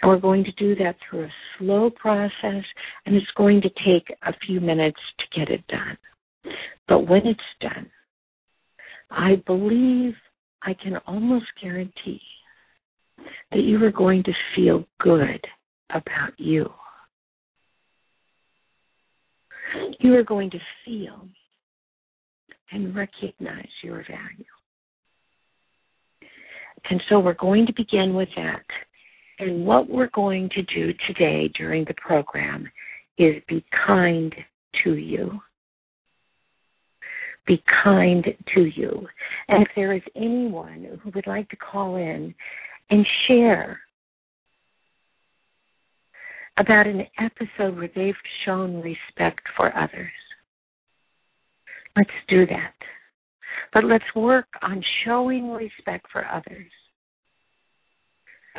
And 0.00 0.10
we're 0.10 0.20
going 0.20 0.44
to 0.44 0.52
do 0.52 0.74
that 0.76 0.96
through 0.98 1.24
a 1.24 1.32
slow 1.58 1.90
process, 1.90 2.64
and 3.04 3.16
it's 3.16 3.26
going 3.36 3.60
to 3.62 3.68
take 3.84 4.16
a 4.22 4.32
few 4.46 4.60
minutes 4.60 5.00
to 5.18 5.38
get 5.38 5.50
it 5.50 5.66
done. 5.66 5.98
But 6.86 7.08
when 7.08 7.26
it's 7.26 7.40
done, 7.60 7.90
I 9.10 9.42
believe 9.46 10.14
I 10.62 10.74
can 10.74 10.96
almost 11.06 11.46
guarantee 11.60 12.20
that 13.50 13.60
you 13.60 13.82
are 13.84 13.90
going 13.90 14.22
to 14.24 14.32
feel 14.54 14.84
good 15.00 15.44
about 15.90 16.38
you. 16.38 16.70
You 20.00 20.14
are 20.14 20.24
going 20.24 20.50
to 20.50 20.58
feel 20.84 21.26
and 22.70 22.94
recognize 22.94 23.68
your 23.82 24.04
value. 24.08 24.44
And 26.90 27.02
so 27.08 27.18
we're 27.18 27.34
going 27.34 27.66
to 27.66 27.72
begin 27.74 28.14
with 28.14 28.28
that. 28.36 28.64
And 29.38 29.64
what 29.64 29.88
we're 29.88 30.10
going 30.14 30.50
to 30.50 30.62
do 30.62 30.92
today 31.06 31.50
during 31.56 31.84
the 31.84 31.94
program 31.94 32.70
is 33.18 33.36
be 33.48 33.64
kind 33.86 34.34
to 34.84 34.94
you. 34.94 35.40
Be 37.46 37.62
kind 37.84 38.24
to 38.54 38.64
you. 38.64 39.06
And 39.48 39.62
if 39.62 39.68
there 39.76 39.94
is 39.94 40.02
anyone 40.16 40.98
who 41.02 41.10
would 41.14 41.26
like 41.26 41.48
to 41.50 41.56
call 41.56 41.96
in 41.96 42.34
and 42.90 43.06
share 43.26 43.80
about 46.58 46.86
an 46.86 47.06
episode 47.20 47.76
where 47.76 47.90
they've 47.94 48.14
shown 48.44 48.82
respect 48.82 49.42
for 49.56 49.76
others. 49.76 50.10
Let's 51.96 52.10
do 52.28 52.46
that. 52.46 52.74
But 53.72 53.84
let's 53.84 54.04
work 54.16 54.48
on 54.62 54.82
showing 55.04 55.50
respect 55.50 56.06
for 56.12 56.26
others 56.26 56.70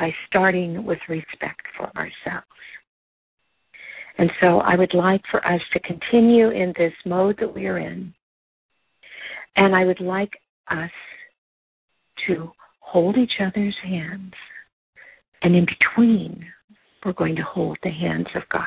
by 0.00 0.10
starting 0.26 0.84
with 0.84 0.98
respect 1.08 1.60
for 1.76 1.92
ourselves. 1.96 2.46
And 4.18 4.30
so 4.40 4.58
I 4.60 4.74
would 4.74 4.94
like 4.94 5.20
for 5.30 5.46
us 5.46 5.60
to 5.74 5.80
continue 5.80 6.50
in 6.50 6.72
this 6.76 6.94
mode 7.04 7.36
that 7.38 7.54
we 7.54 7.66
are 7.66 7.78
in. 7.78 8.12
And 9.56 9.76
I 9.76 9.84
would 9.84 10.00
like 10.00 10.32
us 10.70 10.90
to 12.26 12.50
hold 12.80 13.16
each 13.16 13.40
other's 13.40 13.76
hands, 13.84 14.32
and 15.42 15.54
in 15.54 15.66
between, 15.66 16.44
we're 17.04 17.12
going 17.12 17.36
to 17.36 17.42
hold 17.42 17.78
the 17.82 17.90
hands 17.90 18.26
of 18.34 18.42
God. 18.50 18.62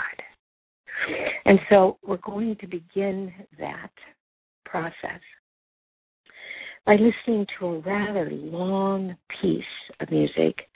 And 1.45 1.59
so 1.69 1.97
we're 2.05 2.17
going 2.17 2.55
to 2.61 2.67
begin 2.67 3.33
that 3.59 3.91
process 4.65 5.21
by 6.85 6.93
listening 6.93 7.45
to 7.57 7.65
a 7.67 7.79
rather 7.79 8.29
long 8.31 9.15
piece 9.41 9.63
of 9.99 10.11
music. 10.11 10.67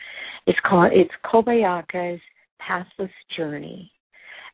It's 0.45 0.59
called 0.65 0.91
it's 0.93 1.11
Kobayaka's 1.25 2.21
Pathless 2.59 3.11
Journey. 3.35 3.91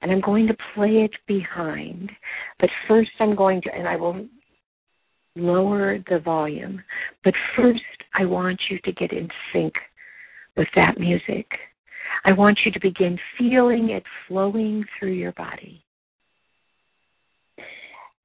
And 0.01 0.11
I'm 0.11 0.21
going 0.21 0.47
to 0.47 0.57
play 0.75 1.05
it 1.05 1.11
behind, 1.27 2.11
but 2.59 2.69
first 2.87 3.11
I'm 3.19 3.35
going 3.35 3.61
to 3.61 3.73
and 3.73 3.87
I 3.87 3.95
will 3.95 4.25
lower 5.35 5.97
the 6.09 6.19
volume. 6.19 6.81
But 7.23 7.33
first, 7.55 7.81
I 8.13 8.25
want 8.25 8.59
you 8.69 8.79
to 8.83 8.91
get 8.91 9.11
in 9.11 9.29
sync 9.51 9.73
with 10.57 10.67
that 10.75 10.99
music. 10.99 11.47
I 12.25 12.33
want 12.33 12.59
you 12.65 12.71
to 12.71 12.79
begin 12.79 13.17
feeling 13.37 13.89
it 13.89 14.03
flowing 14.27 14.83
through 14.99 15.13
your 15.13 15.31
body. 15.33 15.83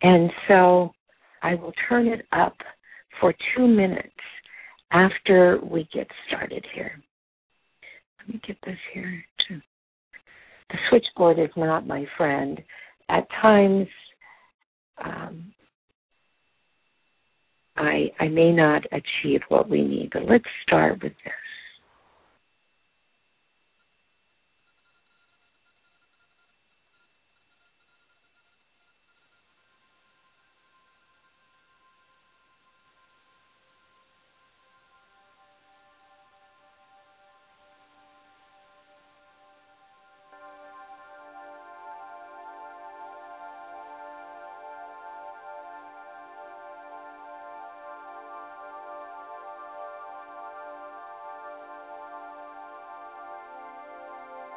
And 0.03 0.31
so 0.47 0.93
I 1.43 1.55
will 1.55 1.73
turn 1.89 2.07
it 2.07 2.27
up 2.33 2.57
for 3.21 3.35
two 3.57 3.67
minutes 3.67 4.09
after 4.93 5.59
we 5.63 5.89
get 5.93 6.07
started 6.27 6.65
here. 6.75 7.03
Let 8.21 8.35
me 8.35 8.41
get 8.47 8.57
this 8.65 8.79
here 8.93 9.25
too. 9.47 9.61
The 10.71 10.79
switchboard 10.91 11.39
is 11.39 11.51
not 11.57 11.87
my 11.87 12.05
friend. 12.17 12.61
At 13.09 13.27
times, 13.41 13.87
um, 15.03 15.53
I, 17.79 18.11
I 18.19 18.29
may 18.29 18.53
not 18.53 18.83
achieve 18.93 19.41
what 19.49 19.69
we 19.71 19.83
need. 19.83 20.11
But 20.13 20.25
let's 20.29 20.45
start 20.67 21.03
with 21.03 21.13
this. 21.25 21.33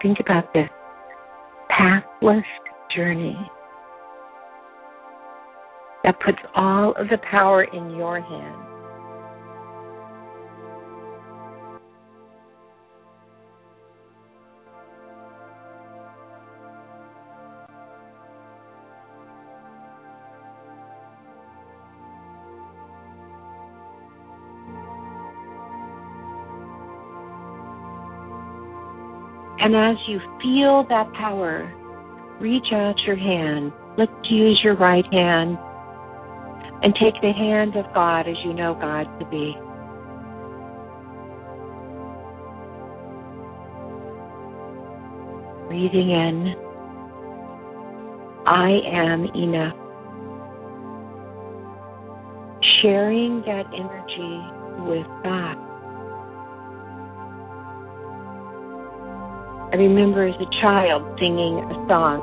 Think 0.02 0.20
about 0.20 0.54
this 0.54 0.70
pathless 1.70 2.46
journey 2.96 3.38
that 6.04 6.20
puts 6.26 6.40
all 6.56 6.94
of 6.98 7.08
the 7.10 7.18
power 7.30 7.64
in 7.64 7.92
your 7.92 8.20
hands. 8.20 8.71
And 29.62 29.76
as 29.76 29.97
you 30.08 30.19
feel 30.41 30.86
that 30.89 31.12
power 31.13 31.71
reach 32.41 32.74
out 32.74 32.95
your 33.06 33.15
hand. 33.15 33.71
Let's 33.97 34.12
use 34.30 34.60
your 34.63 34.76
right 34.76 35.06
hand 35.13 35.58
and 36.82 36.93
take 36.95 37.21
the 37.21 37.32
hand 37.32 37.76
of 37.76 37.86
God 37.93 38.28
as 38.28 38.36
you 38.43 38.54
know 38.54 38.74
God 38.74 39.04
to 39.19 39.26
be. 39.28 39.56
Breathing 45.67 46.10
in, 46.10 46.56
I 48.47 48.80
am 48.91 49.26
enough. 49.36 49.78
Sharing 52.82 53.41
that 53.41 53.67
energy 53.71 54.89
with 54.89 55.08
God. 55.24 55.71
I 59.74 59.78
remember 59.78 60.28
as 60.28 60.36
a 60.36 60.62
child 60.62 61.18
singing 61.18 61.60
a 61.60 61.88
song 61.88 62.20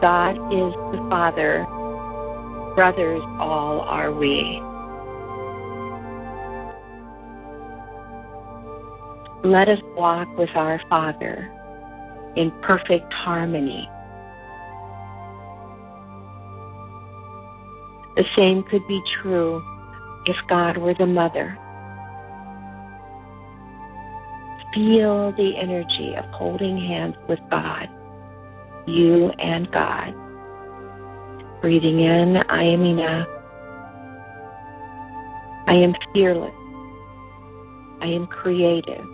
God 0.00 0.32
is 0.52 0.72
the 0.92 1.06
Father, 1.10 1.66
brothers 2.74 3.22
all 3.38 3.80
are 3.82 4.12
we. 4.12 4.60
Let 9.46 9.68
us 9.68 9.78
walk 9.94 10.28
with 10.38 10.48
our 10.54 10.80
Father 10.88 11.50
in 12.36 12.50
perfect 12.62 13.12
harmony. 13.12 13.86
The 18.16 18.24
same 18.36 18.62
could 18.70 18.86
be 18.88 19.02
true 19.22 19.62
if 20.24 20.36
God 20.48 20.78
were 20.78 20.94
the 20.94 21.06
mother. 21.06 21.58
Feel 24.74 25.32
the 25.36 25.52
energy 25.62 26.14
of 26.18 26.24
holding 26.32 26.76
hands 26.76 27.14
with 27.28 27.38
God, 27.48 27.86
you 28.88 29.30
and 29.38 29.70
God. 29.70 30.12
Breathing 31.60 32.00
in, 32.00 32.36
I 32.48 32.64
am 32.64 32.84
enough. 32.84 33.28
I 35.68 35.74
am 35.74 35.94
fearless. 36.12 36.52
I 38.02 38.06
am 38.06 38.26
creative. 38.26 39.06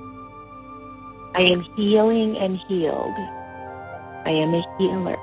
I 1.35 1.43
am 1.43 1.63
healing 1.77 2.37
and 2.41 2.59
healed. 2.67 3.15
I 4.25 4.31
am 4.31 4.55
a 4.55 4.63
healer. 4.79 5.17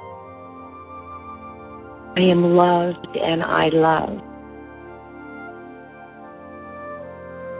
I 2.16 2.22
am 2.22 2.44
loved 2.56 3.18
and 3.18 3.42
I 3.42 3.70
love. 3.74 4.22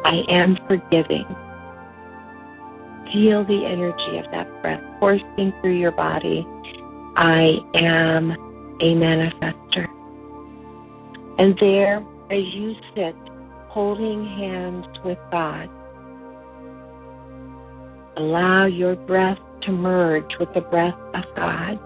I 0.06 0.22
am 0.32 0.58
forgiving. 0.68 1.26
Feel 3.14 3.46
the 3.46 3.66
energy 3.66 4.18
of 4.18 4.32
that 4.32 4.62
breath 4.62 4.84
coursing 5.00 5.54
through 5.62 5.78
your 5.78 5.92
body. 5.92 6.46
I 7.16 7.58
am 7.76 8.32
a 8.32 8.94
manifester. 8.96 9.88
And 11.38 11.58
there, 11.60 11.98
as 12.30 12.44
you 12.54 12.74
sit, 12.96 13.16
holding 13.70 14.26
hands 14.26 14.86
with 15.06 15.18
God, 15.32 15.70
allow 18.18 18.66
your 18.66 18.96
breath 18.96 19.38
to 19.64 19.72
merge 19.72 20.30
with 20.40 20.50
the 20.54 20.62
breath 20.62 20.98
of 21.14 21.24
God 21.36 21.80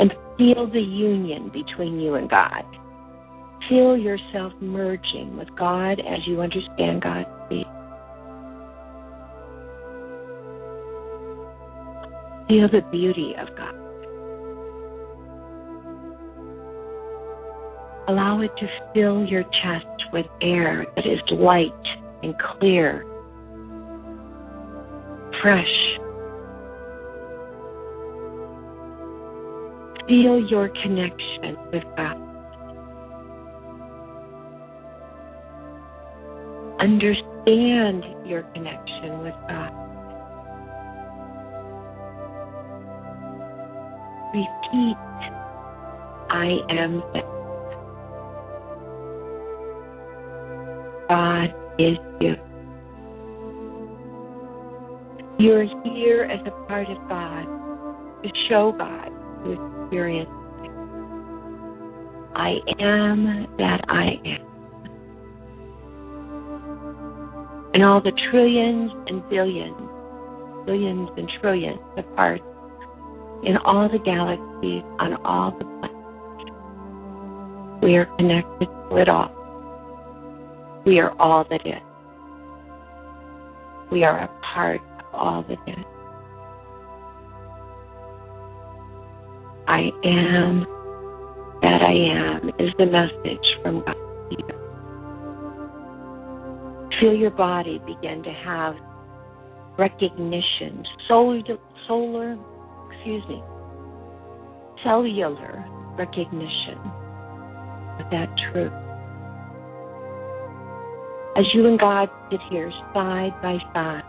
and 0.00 0.12
feel 0.36 0.66
the 0.70 0.80
union 0.80 1.50
between 1.52 2.00
you 2.00 2.14
and 2.14 2.28
God. 2.28 2.64
Feel 3.68 3.96
yourself 3.96 4.52
merging 4.60 5.36
with 5.36 5.48
God 5.56 6.00
as 6.00 6.26
you 6.26 6.40
understand 6.40 7.02
God 7.02 7.24
speak. 7.46 7.66
Feel 12.48 12.68
the 12.68 12.82
beauty 12.90 13.34
of 13.38 13.48
God. 13.56 13.74
Allow 18.06 18.42
it 18.42 18.50
to 18.58 18.68
fill 18.92 19.24
your 19.24 19.44
chest 19.44 19.86
with 20.12 20.26
air 20.42 20.84
that 20.94 21.06
is 21.06 21.20
light 21.32 21.72
and 22.22 22.34
clear, 22.38 23.02
fresh. 25.40 25.64
Feel 30.06 30.46
your 30.50 30.68
connection 30.82 31.56
with 31.72 31.82
God. 31.96 32.20
Understand 36.78 38.04
your 38.26 38.42
connection 38.52 39.22
with 39.22 39.34
God. 39.48 39.83
Repeat, 44.34 44.96
I 46.28 46.58
am. 46.68 47.02
God 51.08 51.54
is 51.78 51.96
you. 52.20 52.34
You're 55.38 55.66
here 55.84 56.24
as 56.24 56.40
a 56.48 56.50
part 56.66 56.88
of 56.90 56.98
God 57.08 57.44
to 58.24 58.30
show 58.48 58.72
God 58.76 59.08
to 59.44 59.52
experience. 59.52 60.28
I 62.34 62.56
am 62.80 63.46
that 63.58 63.84
I 63.88 64.18
am. 64.24 64.40
And 67.72 67.84
all 67.84 68.00
the 68.02 68.10
trillions 68.32 68.90
and 69.06 69.22
billions, 69.30 69.76
billions 70.66 71.08
and 71.16 71.30
trillions 71.40 71.78
of 71.96 72.16
parts 72.16 72.42
in 73.46 73.56
all 73.58 73.88
the 73.88 73.98
galaxies, 73.98 74.82
on 74.98 75.14
all 75.24 75.50
the 75.52 75.64
planets, 75.64 75.94
we 77.82 77.96
are 77.96 78.06
connected 78.16 78.66
to 78.66 78.96
it 78.96 79.08
all. 79.08 79.30
We 80.86 80.98
are 80.98 81.12
all 81.20 81.44
that 81.50 81.66
is. 81.66 81.82
We 83.90 84.04
are 84.04 84.24
a 84.24 84.28
part 84.54 84.80
of 84.80 85.14
all 85.14 85.42
that 85.42 85.58
is. 85.66 85.84
I 89.66 89.90
am 90.04 90.66
that 91.62 91.80
I 91.82 91.92
am 91.92 92.48
is 92.58 92.72
the 92.78 92.86
message 92.86 93.46
from 93.62 93.82
God. 93.84 93.96
Feel 97.00 97.14
your 97.14 97.30
body 97.30 97.80
begin 97.86 98.22
to 98.22 98.32
have 98.32 98.76
recognition, 99.78 100.84
solar, 101.08 101.42
solar, 101.88 102.36
excuse 103.04 103.28
me, 103.28 103.42
cellular 104.82 105.62
recognition 105.98 106.78
of 108.00 108.10
that 108.10 108.34
truth. 108.50 108.72
As 111.36 111.44
you 111.52 111.66
and 111.66 111.78
God 111.78 112.08
sit 112.30 112.40
here 112.50 112.70
side 112.94 113.32
by 113.42 113.58
side, 113.74 114.04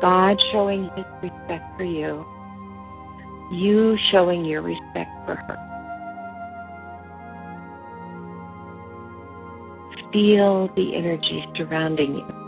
God 0.00 0.38
showing 0.52 0.84
his 0.96 1.04
respect 1.22 1.76
for 1.76 1.84
you, 1.84 2.24
you 3.52 3.94
showing 4.10 4.46
your 4.46 4.62
respect 4.62 5.10
for 5.26 5.34
her. 5.34 5.56
Feel 10.14 10.68
the 10.76 10.96
energy 10.96 11.44
surrounding 11.56 12.14
you. 12.14 12.39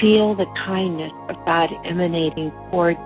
Feel 0.00 0.36
the 0.36 0.46
kindness 0.66 1.12
of 1.28 1.36
God 1.44 1.70
emanating 1.84 2.52
toward 2.70 2.96
you. 2.96 3.04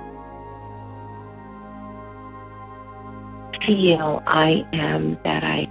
Feel 3.66 4.20
I 4.26 4.62
am 4.72 5.18
that 5.24 5.44
I 5.44 5.66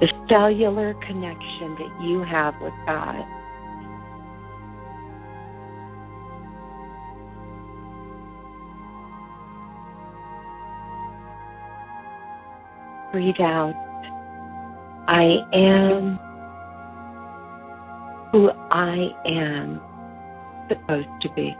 the 0.00 0.08
cellular 0.28 0.94
connection 1.06 1.74
that 1.78 2.02
you 2.02 2.22
have 2.22 2.54
with 2.60 2.72
God. 2.84 3.24
Breathe 13.12 13.40
out. 13.40 13.74
I 15.08 15.38
am 15.54 16.18
who 18.36 18.50
I 18.70 19.08
am 19.24 19.80
supposed 20.68 21.08
to 21.22 21.28
be. 21.34 21.56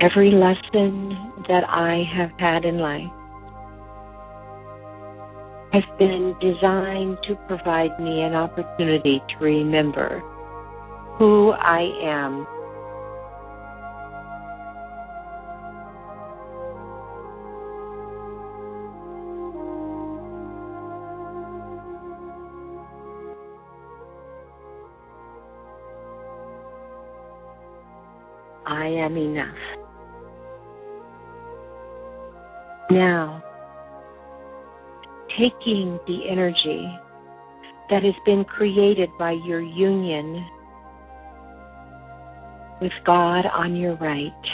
Every 0.00 0.32
lesson 0.32 1.16
that 1.46 1.62
I 1.68 2.02
have 2.16 2.32
had 2.40 2.64
in 2.64 2.78
life 2.78 3.08
has 5.72 5.84
been 5.96 6.34
designed 6.40 7.18
to 7.28 7.36
provide 7.46 7.96
me 8.00 8.22
an 8.22 8.34
opportunity 8.34 9.22
to 9.28 9.44
remember 9.44 10.18
who 11.18 11.52
I 11.52 11.82
am 12.02 12.44
Now, 33.00 33.42
taking 35.30 35.98
the 36.06 36.28
energy 36.28 36.86
that 37.88 38.02
has 38.02 38.12
been 38.26 38.44
created 38.44 39.08
by 39.18 39.32
your 39.46 39.62
union 39.62 40.46
with 42.82 42.92
God 43.06 43.46
on 43.46 43.74
your 43.74 43.94
right, 43.94 44.44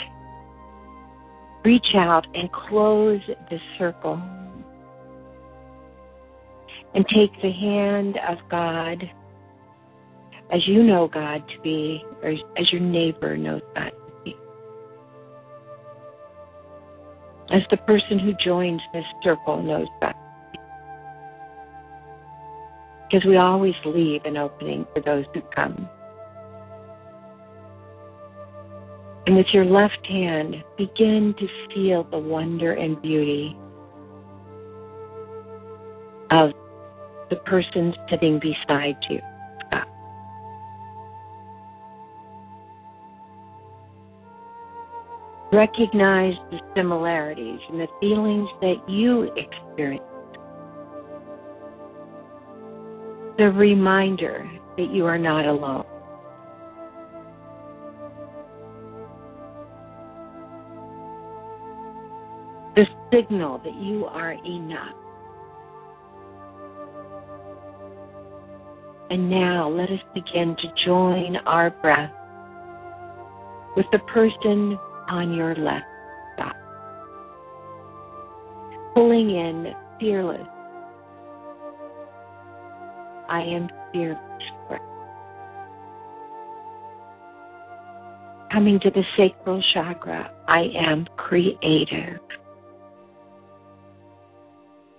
reach 1.65 1.87
out 1.93 2.25
and 2.33 2.49
close 2.53 3.19
the 3.49 3.57
circle 3.77 4.15
and 6.93 7.05
take 7.13 7.33
the 7.41 7.51
hand 7.51 8.17
of 8.29 8.37
God 8.49 9.03
as 10.53 10.65
you 10.65 10.83
know 10.83 11.09
God 11.13 11.43
to 11.49 11.61
be, 11.61 12.01
or 12.23 12.29
as 12.57 12.71
your 12.71 12.79
neighbor 12.79 13.35
knows 13.35 13.61
God 13.75 13.91
As 17.49 17.61
the 17.71 17.77
person 17.77 18.19
who 18.19 18.33
joins 18.43 18.81
this 18.93 19.05
circle 19.23 19.61
knows 19.63 19.87
best. 20.01 20.17
Because 23.09 23.25
we 23.25 23.37
always 23.37 23.73
leave 23.85 24.25
an 24.25 24.35
opening 24.35 24.85
for 24.93 25.01
those 25.01 25.25
who 25.33 25.41
come. 25.55 25.87
And 29.25 29.35
with 29.35 29.47
your 29.53 29.65
left 29.65 30.05
hand, 30.07 30.55
begin 30.77 31.33
to 31.39 31.47
feel 31.73 32.03
the 32.05 32.17
wonder 32.17 32.73
and 32.73 33.01
beauty 33.01 33.57
of 36.31 36.51
the 37.29 37.37
person 37.45 37.93
sitting 38.09 38.39
beside 38.39 38.95
you. 39.09 39.19
Recognize 45.51 46.33
the 46.51 46.59
similarities 46.75 47.59
and 47.69 47.79
the 47.79 47.87
feelings 48.01 48.49
that 48.59 48.75
you 48.89 49.31
experience. 49.37 50.03
The 53.37 53.45
reminder 53.45 54.49
that 54.77 54.91
you 54.91 55.05
are 55.05 55.17
not 55.17 55.45
alone. 55.45 55.85
The 62.75 62.85
signal 63.13 63.59
that 63.63 63.75
you 63.75 64.05
are 64.05 64.33
enough. 64.33 64.95
And 69.09 69.29
now 69.29 69.69
let 69.69 69.89
us 69.89 69.99
begin 70.13 70.57
to 70.57 70.85
join 70.85 71.37
our 71.45 71.69
breath 71.69 72.11
with 73.77 73.85
the 73.93 73.99
person 73.99 74.77
on 75.09 75.33
your 75.33 75.55
left 75.55 75.85
side. 76.37 76.53
Pulling 78.93 79.29
in 79.29 79.73
fearless. 79.99 80.47
I 83.29 83.41
am 83.41 83.69
fearless. 83.91 84.21
Coming 88.51 88.79
to 88.79 88.89
the 88.89 89.03
sacral 89.17 89.61
chakra, 89.73 90.31
I 90.47 90.63
am 90.89 91.05
creative. 91.17 92.19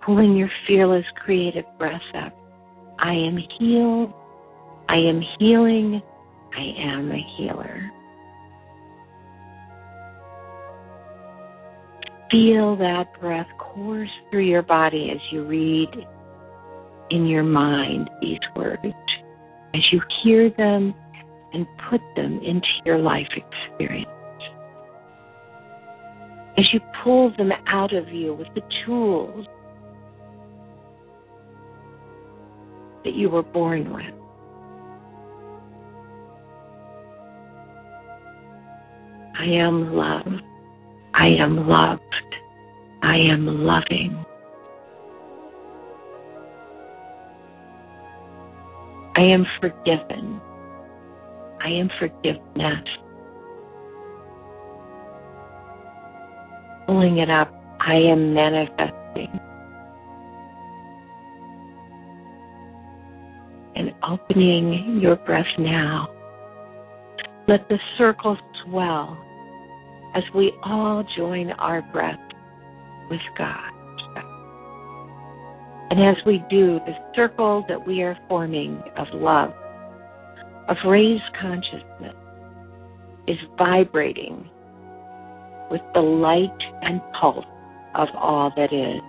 Pulling 0.05 0.37
your 0.37 0.49
fearless 0.65 1.03
creative 1.25 1.65
breath 1.77 1.99
up. 2.15 2.33
I 2.99 3.11
am 3.11 3.37
healed. 3.59 4.13
I 4.87 4.95
am 4.95 5.21
healing. 5.39 6.01
I 6.55 6.63
am 6.79 7.11
a 7.11 7.25
healer. 7.37 7.91
Feel 12.31 12.75
that 12.77 13.05
breath 13.19 13.47
course 13.57 14.09
through 14.29 14.45
your 14.45 14.61
body 14.61 15.09
as 15.11 15.19
you 15.31 15.43
read 15.45 15.89
in 17.09 17.25
your 17.25 17.43
mind 17.43 18.07
these 18.21 18.37
words, 18.55 18.83
as 19.73 19.81
you 19.91 19.99
hear 20.23 20.51
them 20.51 20.93
and 21.53 21.65
put 21.89 22.01
them 22.15 22.39
into 22.43 22.67
your 22.85 22.99
life 22.99 23.27
experience. 23.35 24.09
As 26.57 26.65
you 26.71 26.79
pull 27.03 27.33
them 27.35 27.51
out 27.67 27.95
of 27.95 28.09
you 28.09 28.35
with 28.35 28.47
the 28.53 28.61
tools 28.85 29.47
that 33.03 33.13
you 33.15 33.29
were 33.29 33.43
born 33.43 33.91
with. 33.91 34.13
I 39.39 39.45
am 39.45 39.93
love. 39.93 40.48
I 41.19 41.27
am 41.37 41.67
loved. 41.67 42.01
I 43.03 43.17
am 43.17 43.45
loving. 43.45 44.25
I 49.17 49.23
am 49.23 49.45
forgiven. 49.59 50.39
I 51.61 51.67
am 51.67 51.89
forgiveness. 51.99 52.87
Pulling 56.87 57.17
it 57.17 57.29
up, 57.29 57.51
I 57.81 57.95
am 57.95 58.33
manifesting. 58.33 59.41
And 63.75 63.93
opening 64.09 65.01
your 65.01 65.17
breath 65.17 65.45
now. 65.57 66.07
Let 67.49 67.67
the 67.67 67.77
circle 67.97 68.37
swell 68.63 69.17
as 70.15 70.23
we 70.35 70.51
all 70.63 71.03
join 71.17 71.51
our 71.51 71.81
breath 71.91 72.19
with 73.09 73.21
God. 73.37 73.71
And 75.91 75.99
as 76.03 76.23
we 76.25 76.43
do, 76.49 76.79
the 76.85 76.93
circle 77.15 77.65
that 77.67 77.87
we 77.87 78.03
are 78.03 78.17
forming 78.27 78.81
of 78.95 79.07
love, 79.13 79.51
of 80.67 80.77
raised 80.85 81.23
consciousness, 81.41 82.15
is 83.27 83.37
vibrating 83.57 84.47
with 85.71 85.81
the 85.95 85.99
light 85.99 86.57
and 86.81 87.01
pulse 87.19 87.45
of 87.95 88.07
all 88.15 88.51
that 88.55 88.71
is. 88.71 89.01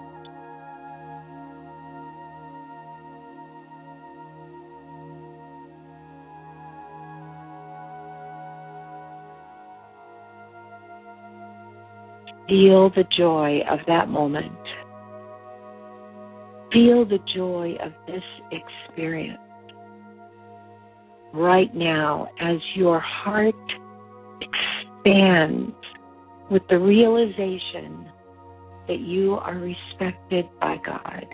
Feel 12.51 12.91
the 12.91 13.05
joy 13.17 13.61
of 13.71 13.79
that 13.87 14.09
moment. 14.09 14.53
Feel 16.73 17.05
the 17.05 17.21
joy 17.33 17.77
of 17.81 17.93
this 18.09 18.25
experience 18.51 19.39
right 21.33 21.73
now 21.75 22.27
as 22.41 22.57
your 22.75 22.99
heart 22.99 23.55
expands 24.41 25.73
with 26.51 26.63
the 26.69 26.79
realization 26.79 28.09
that 28.89 28.99
you 28.99 29.35
are 29.35 29.55
respected 29.55 30.47
by 30.61 30.77
God. 30.85 31.25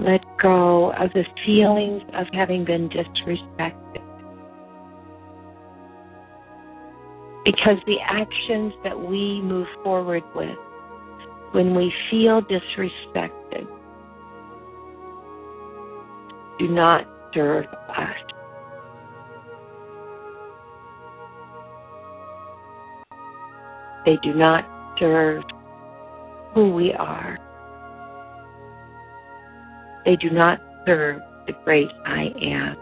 Let 0.00 0.24
go 0.40 0.92
of 0.92 1.12
the 1.12 1.24
feelings 1.44 2.02
of 2.14 2.26
having 2.32 2.64
been 2.64 2.88
disrespected. 2.88 4.02
Because 7.44 7.76
the 7.86 7.98
actions 8.08 8.72
that 8.82 8.98
we 8.98 9.42
move 9.42 9.66
forward 9.84 10.22
with 10.34 10.56
when 11.52 11.74
we 11.74 11.92
feel 12.10 12.40
disrespected 12.42 13.66
do 16.58 16.68
not 16.68 17.06
serve 17.34 17.66
us. 17.66 18.16
They 24.06 24.16
do 24.22 24.32
not 24.34 24.64
serve 24.98 25.42
who 26.54 26.72
we 26.72 26.92
are. 26.94 27.38
They 30.10 30.16
do 30.16 30.30
not 30.34 30.58
serve 30.86 31.20
the 31.46 31.52
great 31.64 31.86
I 32.04 32.34
am. 32.42 32.76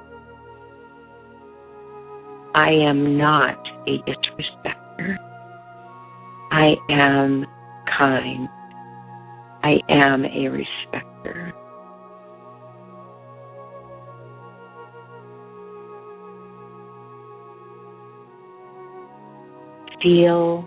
I 2.54 2.70
am 2.70 3.18
not 3.18 3.58
a 3.86 3.98
disrespecter. 4.08 5.18
I 6.50 6.74
am 6.88 7.44
kind. 7.98 8.48
I 9.62 9.74
am 9.90 10.24
a 10.24 10.48
respecter. 10.48 11.52
Feel 20.02 20.66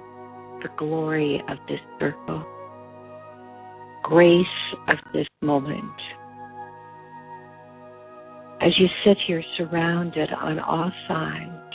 the 0.62 0.70
glory 0.78 1.42
of 1.50 1.58
this 1.68 1.80
circle. 2.00 2.46
grace 4.04 4.46
of 4.88 4.98
this 5.14 5.28
moment. 5.42 6.21
As 8.64 8.72
you 8.78 8.88
sit 9.04 9.18
here 9.26 9.44
surrounded 9.58 10.30
on 10.34 10.60
all 10.60 10.92
sides 11.08 11.74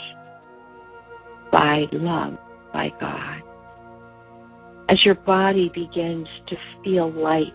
by 1.51 1.83
love, 1.91 2.37
by 2.71 2.89
God, 2.99 3.41
as 4.89 4.97
your 5.03 5.15
body 5.15 5.69
begins 5.73 6.27
to 6.47 6.55
feel 6.83 7.11
light 7.11 7.51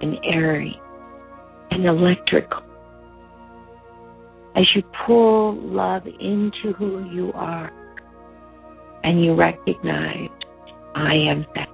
and 0.00 0.16
airy 0.24 0.80
and 1.70 1.84
electrical, 1.84 2.62
as 4.56 4.64
you 4.74 4.82
pull 5.06 5.54
love 5.60 6.06
into 6.06 6.72
who 6.78 7.06
you 7.12 7.30
are 7.34 7.70
and 9.04 9.22
you 9.22 9.34
recognize, 9.34 10.30
I 10.94 11.12
am 11.14 11.44
that. 11.54 11.68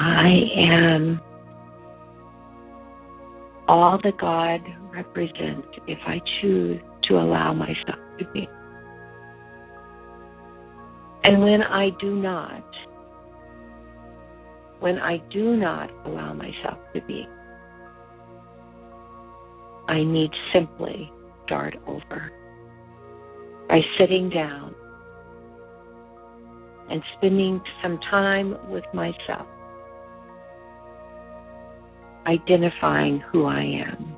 I 0.00 0.30
am 0.56 1.20
all 3.66 3.98
that 4.04 4.16
God 4.18 4.60
represents 4.94 5.66
if 5.88 5.98
I 6.06 6.20
choose 6.40 6.80
to 7.08 7.14
allow 7.14 7.52
myself 7.52 7.98
to 8.20 8.24
be. 8.32 8.48
And 11.24 11.42
when 11.42 11.64
I 11.64 11.90
do 12.00 12.14
not, 12.14 12.64
when 14.78 14.98
I 15.00 15.16
do 15.32 15.56
not 15.56 15.90
allow 16.06 16.32
myself 16.32 16.78
to 16.94 17.00
be, 17.00 17.26
I 19.88 20.04
need 20.04 20.30
simply 20.52 21.10
start 21.44 21.74
over 21.88 22.30
by 23.68 23.80
sitting 23.98 24.30
down 24.30 24.76
and 26.88 27.02
spending 27.16 27.60
some 27.82 27.98
time 28.10 28.56
with 28.70 28.84
myself, 28.94 29.48
identifying 32.28 33.20
who 33.32 33.46
I 33.46 33.62
am. 33.62 34.14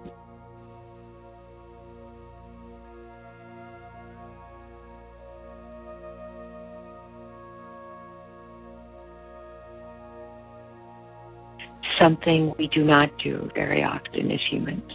Something 12.01 12.55
we 12.59 12.67
do 12.69 12.83
not 12.83 13.11
do 13.23 13.49
very 13.55 13.85
often 13.85 14.31
as 14.31 14.41
humans. 14.51 14.91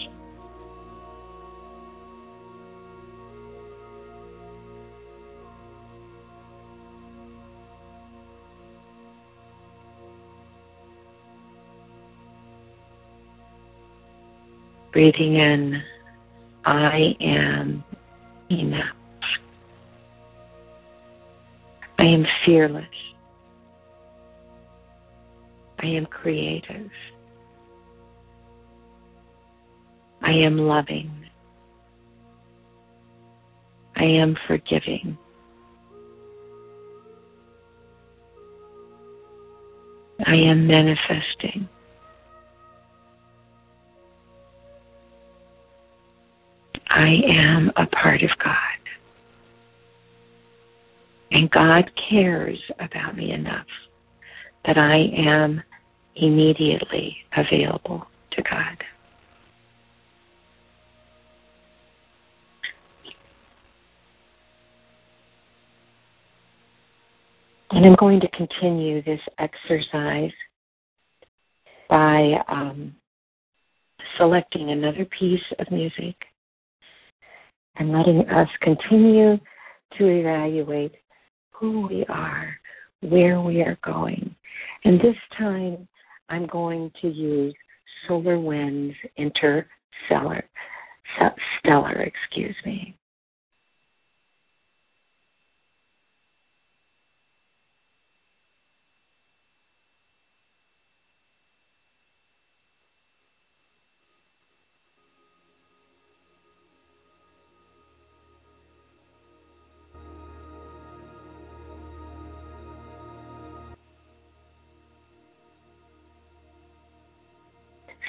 Breathing 14.95 15.35
in, 15.35 15.83
I 16.63 17.17
am 17.19 17.83
enough. 18.49 18.95
I 21.99 22.05
am 22.05 22.25
fearless. 22.45 22.85
I 25.79 25.87
am 25.87 26.05
creative. 26.05 26.89
I 30.21 30.31
am 30.31 30.59
loving. 30.59 31.11
I 33.97 34.05
am 34.05 34.37
forgiving. 34.47 35.17
I 40.25 40.35
am 40.35 40.67
manifesting. 40.67 41.67
I 46.89 47.15
am 47.27 47.71
a 47.75 47.87
part 47.87 48.21
of 48.23 48.29
God. 48.43 48.55
And 51.31 51.49
God 51.51 51.91
cares 52.09 52.59
about 52.79 53.17
me 53.17 53.31
enough 53.31 53.65
that 54.65 54.77
I 54.77 54.97
am 55.17 55.61
immediately 56.15 57.17
available 57.35 58.05
to 58.31 58.41
God. 58.41 58.83
And 67.71 67.85
I'm 67.85 67.95
going 67.95 68.21
to 68.21 68.29
continue 68.29 69.03
this 69.03 69.19
exercise 69.37 70.31
by 71.89 72.35
um, 72.47 72.95
selecting 74.17 74.69
another 74.69 75.05
piece 75.19 75.41
of 75.59 75.69
music 75.71 76.15
and 77.77 77.91
letting 77.91 78.21
us 78.29 78.47
continue 78.61 79.37
to 79.97 80.07
evaluate 80.07 80.93
who 81.51 81.87
we 81.87 82.05
are, 82.09 82.55
where 83.01 83.41
we 83.41 83.61
are 83.61 83.77
going. 83.83 84.35
And 84.83 84.99
this 84.99 85.15
time 85.37 85.87
I'm 86.29 86.47
going 86.47 86.91
to 87.01 87.07
use 87.07 87.55
Solar 88.07 88.39
Winds 88.39 88.95
Interstellar, 89.17 90.43
Stellar, 91.59 92.01
excuse 92.01 92.55
me. 92.65 92.97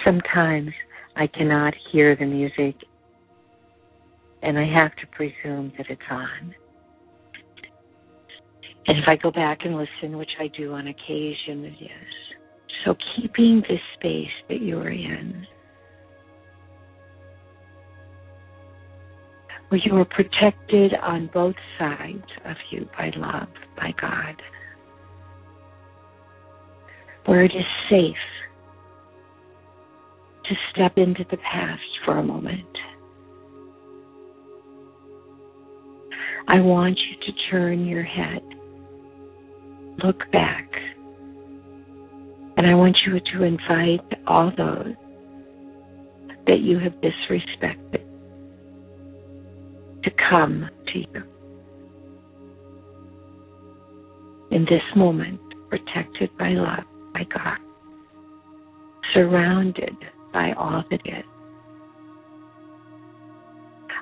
Sometimes 0.06 0.70
I 1.16 1.26
cannot 1.26 1.74
hear 1.90 2.16
the 2.16 2.24
music 2.24 2.76
and 4.42 4.58
I 4.58 4.66
have 4.72 4.94
to 4.96 5.06
presume 5.08 5.72
that 5.76 5.86
it's 5.90 6.00
on. 6.10 6.54
And 8.86 8.98
if 8.98 9.04
I 9.08 9.16
go 9.16 9.32
back 9.32 9.58
and 9.64 9.76
listen, 9.76 10.16
which 10.16 10.30
I 10.38 10.46
do 10.56 10.74
on 10.74 10.86
occasion, 10.86 11.64
it 11.64 11.82
is. 11.82 12.14
So 12.84 12.94
keeping 13.16 13.62
this 13.68 13.80
space 13.98 14.30
that 14.48 14.62
you're 14.62 14.90
in, 14.90 15.44
where 19.68 19.80
you 19.84 19.96
are 19.96 20.04
protected 20.04 20.92
on 21.02 21.28
both 21.34 21.56
sides 21.80 22.22
of 22.44 22.54
you 22.70 22.88
by 22.96 23.10
love, 23.16 23.48
by 23.76 23.92
God, 24.00 24.40
where 27.24 27.42
it 27.42 27.50
is 27.52 27.64
safe 27.90 28.14
to 30.48 30.54
step 30.72 30.96
into 30.96 31.24
the 31.30 31.36
past 31.38 31.82
for 32.04 32.18
a 32.18 32.22
moment. 32.22 32.66
I 36.48 36.60
want 36.60 36.98
you 36.98 37.16
to 37.26 37.38
turn 37.50 37.86
your 37.86 38.04
head, 38.04 38.42
look 40.04 40.18
back, 40.30 40.68
and 42.56 42.66
I 42.66 42.74
want 42.74 42.96
you 43.06 43.18
to 43.18 43.42
invite 43.42 44.22
all 44.26 44.52
those 44.56 44.94
that 46.46 46.60
you 46.60 46.78
have 46.78 46.92
disrespected 47.02 48.04
to 50.04 50.10
come 50.30 50.68
to 50.92 50.98
you. 50.98 51.22
In 54.52 54.64
this 54.66 54.82
moment, 54.94 55.40
protected 55.68 56.30
by 56.38 56.50
love, 56.50 56.84
by 57.12 57.24
God, 57.24 57.58
surrounded 59.12 59.96
by 60.36 60.52
all 60.52 60.84
that 60.90 61.00
is. 61.06 61.24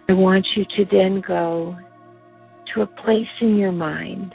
I 0.09 0.13
want 0.15 0.45
you 0.57 0.65
to 0.65 0.85
then 0.91 1.23
go 1.27 1.77
to 2.75 2.83
a 2.83 2.87
place 2.87 3.29
in 3.41 3.57
your 3.57 3.71
mind 3.71 4.35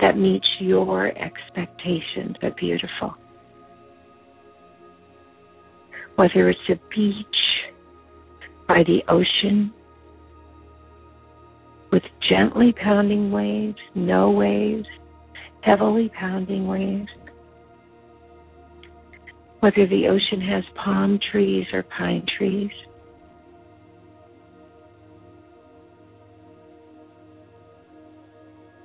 that 0.00 0.16
meets 0.16 0.46
your 0.58 1.08
expectations 1.08 2.36
of 2.42 2.56
beautiful. 2.56 3.14
Whether 6.16 6.48
it's 6.48 6.60
a 6.70 6.80
beach 6.88 7.26
by 8.66 8.84
the 8.86 9.00
ocean 9.10 9.70
with 11.92 12.04
gently 12.30 12.74
pounding 12.82 13.30
waves, 13.30 13.76
no 13.94 14.30
waves, 14.30 14.86
heavily 15.60 16.10
pounding 16.18 16.66
waves, 16.66 17.10
whether 19.62 19.86
the 19.86 20.08
ocean 20.08 20.40
has 20.40 20.64
palm 20.74 21.20
trees 21.30 21.66
or 21.72 21.84
pine 21.84 22.26
trees. 22.36 22.70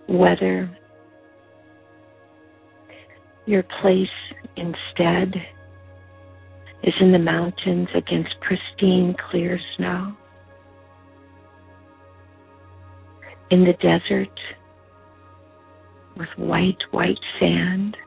whether 0.09 0.75
your 3.45 3.61
place 3.82 4.07
instead 4.55 5.34
is 6.84 6.93
in 7.01 7.11
the 7.11 7.19
mountains 7.19 7.89
against 7.93 8.34
pristine 8.39 9.13
clear 9.30 9.59
snow, 9.75 10.15
in 13.51 13.65
the 13.65 13.73
desert 13.73 14.39
with 16.15 16.30
white, 16.38 16.82
white 16.91 17.19
sand, 17.38 17.97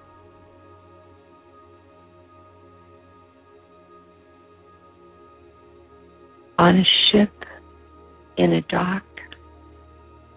on 6.61 6.77
a 6.77 6.85
ship, 7.11 7.33
in 8.37 8.53
a 8.53 8.61
dock, 8.61 9.03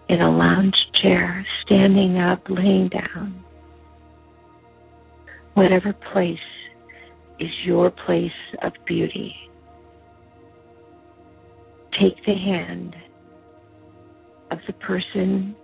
in 0.08 0.22
a 0.22 0.30
lounge 0.34 0.74
chair, 1.02 1.46
standing 1.62 2.16
up, 2.16 2.40
laying 2.48 2.88
down. 2.88 3.44
Whatever 5.52 5.92
place 5.92 6.38
is 7.38 7.50
your 7.66 7.90
place 7.90 8.32
of 8.62 8.72
beauty. 8.86 9.34
Take 12.00 12.16
the 12.24 12.32
hand 12.32 12.96
of 14.50 14.60
the 14.66 14.72
person 14.72 15.54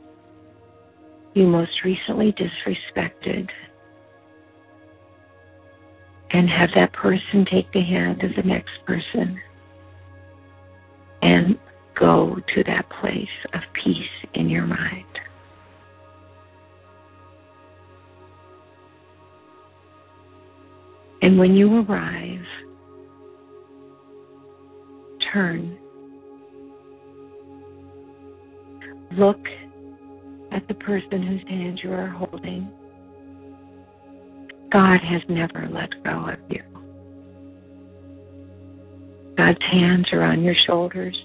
you 1.33 1.47
most 1.47 1.73
recently 1.87 2.35
disrespected 2.35 3.49
and 6.33 6.51
have 6.51 6.69
that 6.75 6.93
person 6.93 7.47
take 7.51 7.73
the 7.73 7.81
hand 7.81 8.23
of 8.23 8.33
the 8.37 8.43
next 8.43 8.73
person 8.87 9.41
and 11.23 11.59
go 11.99 12.37
to 12.55 12.65
that 12.65 12.87
place 13.01 13.29
of 13.55 13.61
peace 13.85 14.29
in 14.35 14.49
your 14.49 14.67
mind. 14.67 15.05
And 21.23 21.39
when 21.39 21.55
you 21.55 21.83
arrive, 21.83 22.45
turn. 25.33 25.79
Look 29.19 29.41
at 30.53 30.67
the 30.69 30.75
person 30.75 31.23
whose 31.23 31.43
hand 31.49 31.81
you 31.83 31.93
are 31.93 32.09
holding. 32.09 32.71
God 34.73 35.01
has 35.01 35.21
never 35.29 35.69
let 35.71 35.91
go 36.05 36.31
of 36.31 36.39
you. 36.49 36.70
God's 39.37 39.63
hands 39.71 40.07
are 40.13 40.23
on 40.23 40.43
your 40.43 40.55
shoulders, 40.67 41.17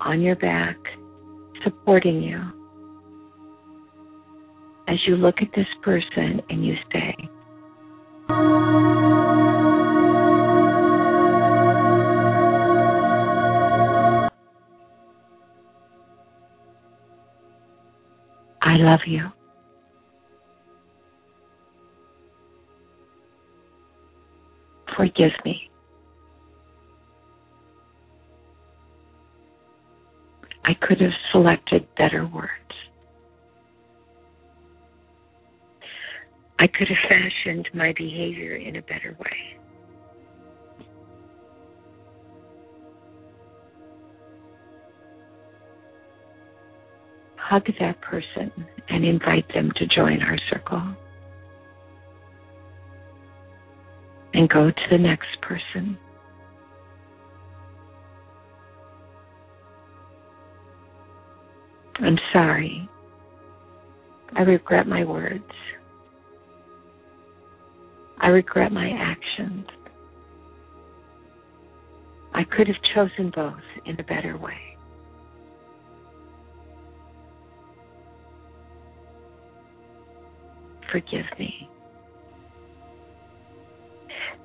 on 0.00 0.20
your 0.20 0.36
back, 0.36 0.76
supporting 1.64 2.22
you. 2.22 2.40
As 4.88 4.96
you 5.06 5.16
look 5.16 5.36
at 5.42 5.48
this 5.54 5.66
person 5.82 6.40
and 6.48 6.64
you 6.64 6.74
say, 6.92 7.14
I 18.62 18.76
love 18.76 19.00
you. 19.06 19.28
Forgive 24.96 25.32
me. 25.44 25.70
I 30.68 30.74
could 30.74 31.00
have 31.00 31.12
selected 31.32 31.88
better 31.96 32.26
words. 32.26 32.50
I 36.58 36.66
could 36.66 36.88
have 36.88 37.08
fashioned 37.08 37.70
my 37.72 37.94
behavior 37.96 38.54
in 38.54 38.76
a 38.76 38.82
better 38.82 39.16
way. 39.18 39.58
Hug 47.36 47.64
that 47.80 47.98
person 48.02 48.52
and 48.90 49.06
invite 49.06 49.48
them 49.54 49.72
to 49.76 49.86
join 49.86 50.20
our 50.20 50.36
circle. 50.50 50.82
And 54.34 54.50
go 54.50 54.70
to 54.70 54.82
the 54.90 54.98
next 54.98 55.40
person. 55.40 55.96
Sorry. 62.38 62.88
I 64.36 64.42
regret 64.42 64.86
my 64.86 65.04
words. 65.04 65.42
I 68.20 68.28
regret 68.28 68.70
my 68.70 68.90
actions. 68.90 69.66
I 72.34 72.44
could 72.44 72.68
have 72.68 72.76
chosen 72.94 73.32
both 73.34 73.54
in 73.86 73.98
a 73.98 74.04
better 74.04 74.36
way. 74.36 74.52
Forgive 80.92 81.26
me. 81.38 81.68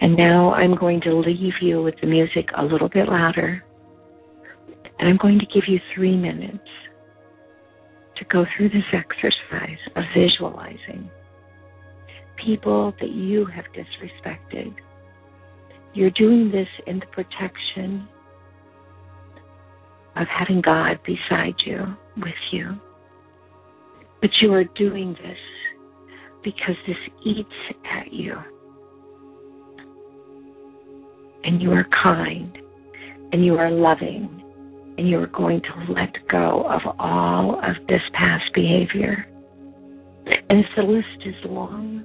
And 0.01 0.17
now 0.17 0.53
I'm 0.53 0.75
going 0.75 0.99
to 1.01 1.13
leave 1.15 1.53
you 1.61 1.83
with 1.83 1.95
the 2.01 2.07
music 2.07 2.49
a 2.57 2.63
little 2.63 2.89
bit 2.89 3.07
louder. 3.07 3.63
And 4.99 5.09
I'm 5.09 5.17
going 5.17 5.39
to 5.39 5.45
give 5.45 5.63
you 5.67 5.79
three 5.95 6.17
minutes 6.17 6.67
go 8.33 8.45
through 8.57 8.69
this 8.69 8.83
exercise 8.91 9.77
of 9.95 10.03
visualizing 10.17 11.09
people 12.43 12.93
that 12.99 13.11
you 13.11 13.45
have 13.45 13.65
disrespected. 13.73 14.73
You're 15.93 16.09
doing 16.09 16.51
this 16.51 16.67
in 16.87 16.99
the 16.99 17.05
protection 17.05 18.07
of 20.15 20.27
having 20.27 20.61
God 20.61 20.99
beside 21.05 21.53
you, 21.65 21.95
with 22.17 22.33
you. 22.51 22.75
But 24.19 24.31
you 24.41 24.51
are 24.53 24.63
doing 24.63 25.13
this 25.13 25.37
because 26.43 26.75
this 26.87 26.97
eats 27.23 27.77
at 27.85 28.11
you. 28.11 28.35
And 31.43 31.61
you 31.61 31.71
are 31.71 31.85
kind 32.01 32.57
and 33.31 33.45
you 33.45 33.57
are 33.57 33.69
loving 33.69 34.42
and 34.97 35.09
you 35.09 35.19
are 35.19 35.27
going 35.27 35.61
to 35.61 35.93
let 35.93 36.13
go 36.29 36.65
of 36.69 36.81
all 36.99 37.59
of 37.59 37.87
this 37.87 38.01
past 38.13 38.43
behavior. 38.53 39.25
And 40.49 40.59
if 40.59 40.65
the 40.75 40.83
list 40.83 41.25
is 41.25 41.35
long 41.45 42.03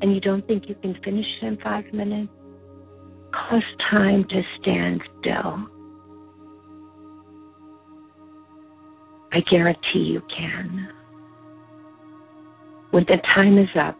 and 0.00 0.14
you 0.14 0.20
don't 0.20 0.46
think 0.46 0.68
you 0.68 0.74
can 0.76 0.96
finish 1.04 1.26
it 1.42 1.46
in 1.46 1.58
five 1.58 1.84
minutes, 1.92 2.32
cause 3.32 3.62
time 3.90 4.24
to 4.28 4.42
stand 4.60 5.02
still. 5.20 5.66
I 9.32 9.40
guarantee 9.50 10.10
you 10.12 10.22
can. 10.36 10.88
When 12.90 13.04
the 13.04 13.18
time 13.34 13.58
is 13.58 13.68
up, 13.78 13.96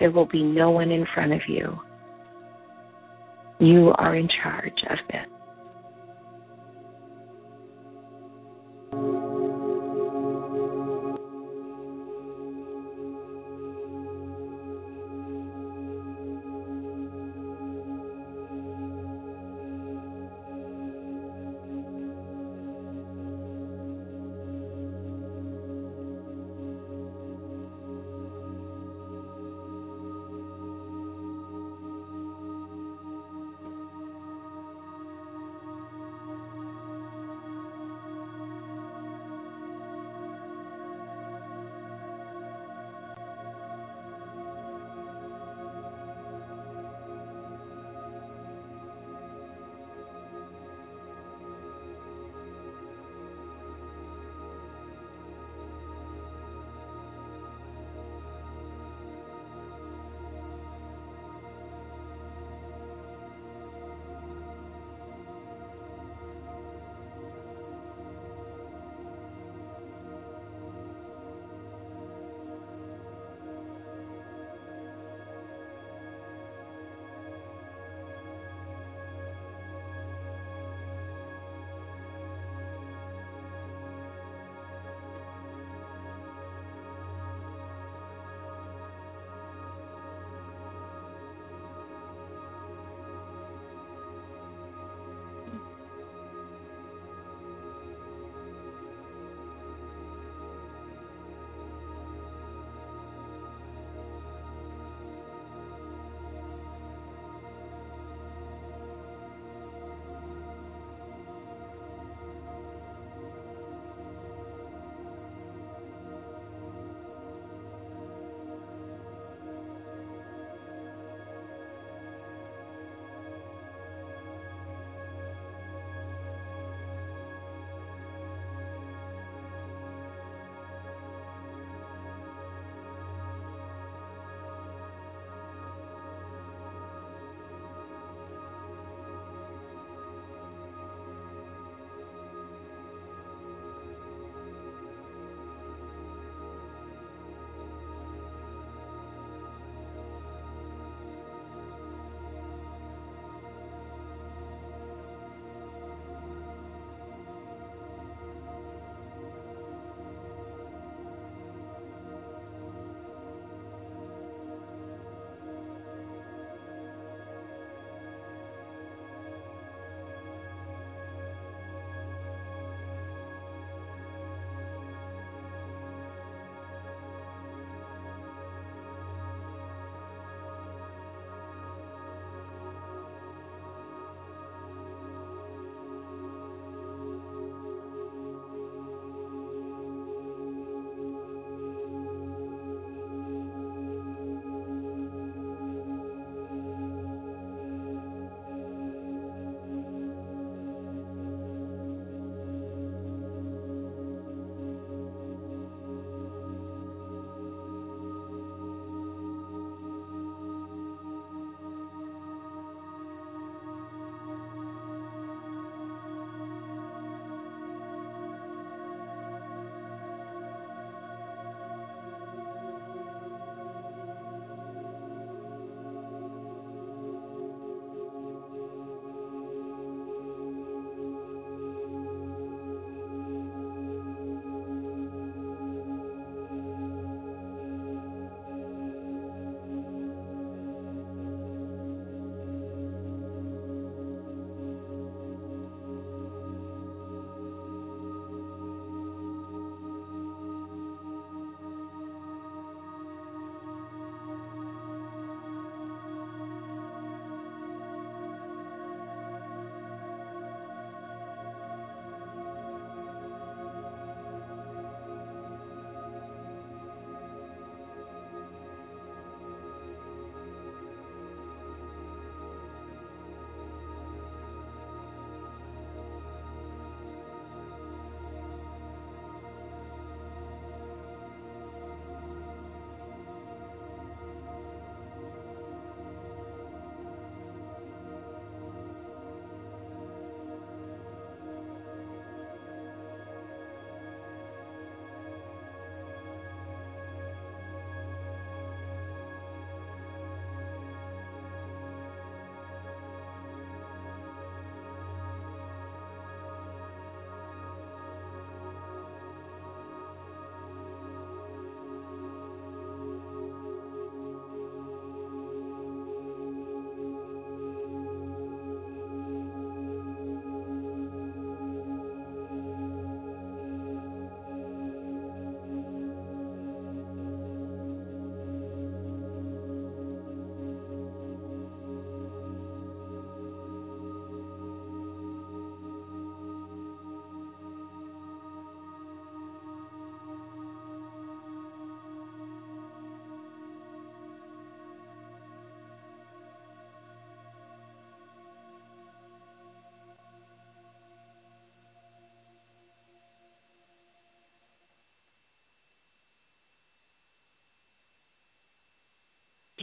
there 0.00 0.10
will 0.10 0.26
be 0.26 0.42
no 0.42 0.70
one 0.70 0.90
in 0.90 1.06
front 1.14 1.32
of 1.32 1.40
you. 1.46 1.78
You 3.60 3.92
are 3.98 4.16
in 4.16 4.28
charge 4.42 4.82
of 4.90 4.98
it. 5.10 5.28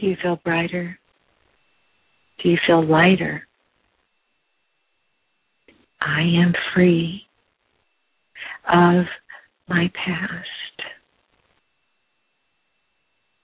Do 0.00 0.06
you 0.06 0.16
feel 0.22 0.40
brighter? 0.44 0.98
Do 2.42 2.48
you 2.48 2.58
feel 2.66 2.84
lighter? 2.84 3.46
I 6.00 6.20
am 6.20 6.52
free 6.74 7.22
of 8.68 9.04
my 9.68 9.90
past. 9.94 10.48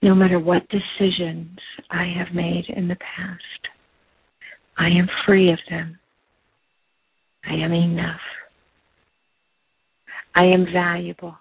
No 0.03 0.14
matter 0.14 0.38
what 0.38 0.62
decisions 0.68 1.59
I 1.90 2.05
have 2.16 2.34
made 2.34 2.64
in 2.68 2.88
the 2.88 2.96
past, 2.96 3.42
I 4.76 4.86
am 4.86 5.09
free 5.26 5.53
of 5.53 5.59
them. 5.68 5.99
I 7.44 7.55
am 7.55 7.72
enough. 7.72 8.20
I 10.34 10.44
am 10.44 10.66
valuable. 10.72 11.36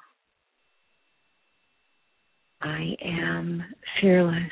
I 2.62 2.96
am 3.04 3.64
fearless. 4.02 4.52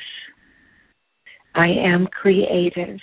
I 1.56 1.68
am 1.68 2.06
creative. 2.08 2.98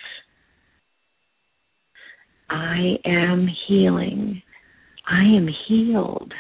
I 2.49 2.97
am 3.04 3.49
healing. 3.68 4.43
I 5.10 5.24
am 5.24 5.49
healed. 5.68 6.32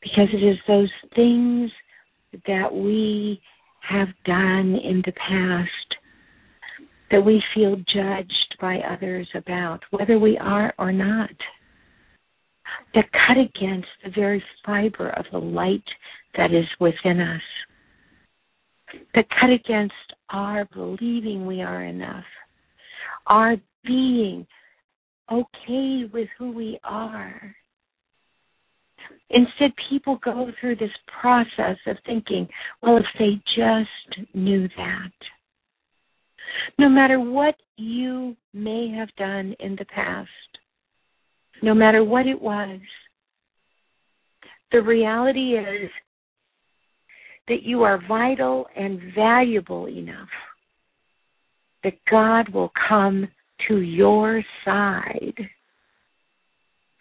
Because 0.00 0.28
it 0.32 0.44
is 0.44 0.58
those 0.68 0.92
things 1.16 1.72
that 2.46 2.72
we 2.72 3.40
have 3.80 4.08
done 4.24 4.76
in 4.76 5.02
the 5.04 5.12
past 5.12 5.68
that 7.10 7.24
we 7.24 7.42
feel 7.54 7.76
judged 7.76 8.56
by 8.60 8.78
others 8.78 9.28
about, 9.34 9.80
whether 9.90 10.18
we 10.18 10.38
are 10.38 10.72
or 10.78 10.92
not, 10.92 11.30
that 12.94 13.04
cut 13.26 13.36
against 13.38 13.88
the 14.04 14.10
very 14.14 14.42
fiber 14.64 15.10
of 15.10 15.24
the 15.32 15.38
light 15.38 15.84
that 16.36 16.52
is 16.52 16.66
within 16.80 17.20
us, 17.20 17.42
that 19.14 19.26
cut 19.40 19.50
against 19.50 19.94
our 20.30 20.66
believing 20.74 21.46
we 21.46 21.62
are 21.62 21.84
enough, 21.84 22.24
our 23.26 23.56
being 23.84 24.46
okay 25.30 26.04
with 26.12 26.28
who 26.38 26.52
we 26.52 26.78
are. 26.84 27.54
Instead, 29.30 29.72
people 29.88 30.18
go 30.24 30.50
through 30.60 30.76
this 30.76 30.90
process 31.20 31.76
of 31.86 31.96
thinking, 32.06 32.48
well, 32.82 32.96
if 32.96 33.04
they 33.18 33.40
just 33.56 34.34
knew 34.34 34.68
that. 34.76 35.12
No 36.78 36.88
matter 36.88 37.18
what 37.18 37.56
you 37.76 38.36
may 38.52 38.90
have 38.96 39.14
done 39.16 39.54
in 39.58 39.76
the 39.76 39.84
past, 39.86 40.28
no 41.62 41.74
matter 41.74 42.04
what 42.04 42.26
it 42.26 42.40
was, 42.40 42.80
the 44.72 44.82
reality 44.82 45.56
is 45.56 45.90
that 47.48 47.62
you 47.62 47.82
are 47.82 48.00
vital 48.08 48.66
and 48.76 49.00
valuable 49.14 49.88
enough 49.88 50.28
that 51.82 51.94
God 52.10 52.48
will 52.48 52.72
come 52.88 53.28
to 53.68 53.80
your 53.80 54.42
side 54.64 55.34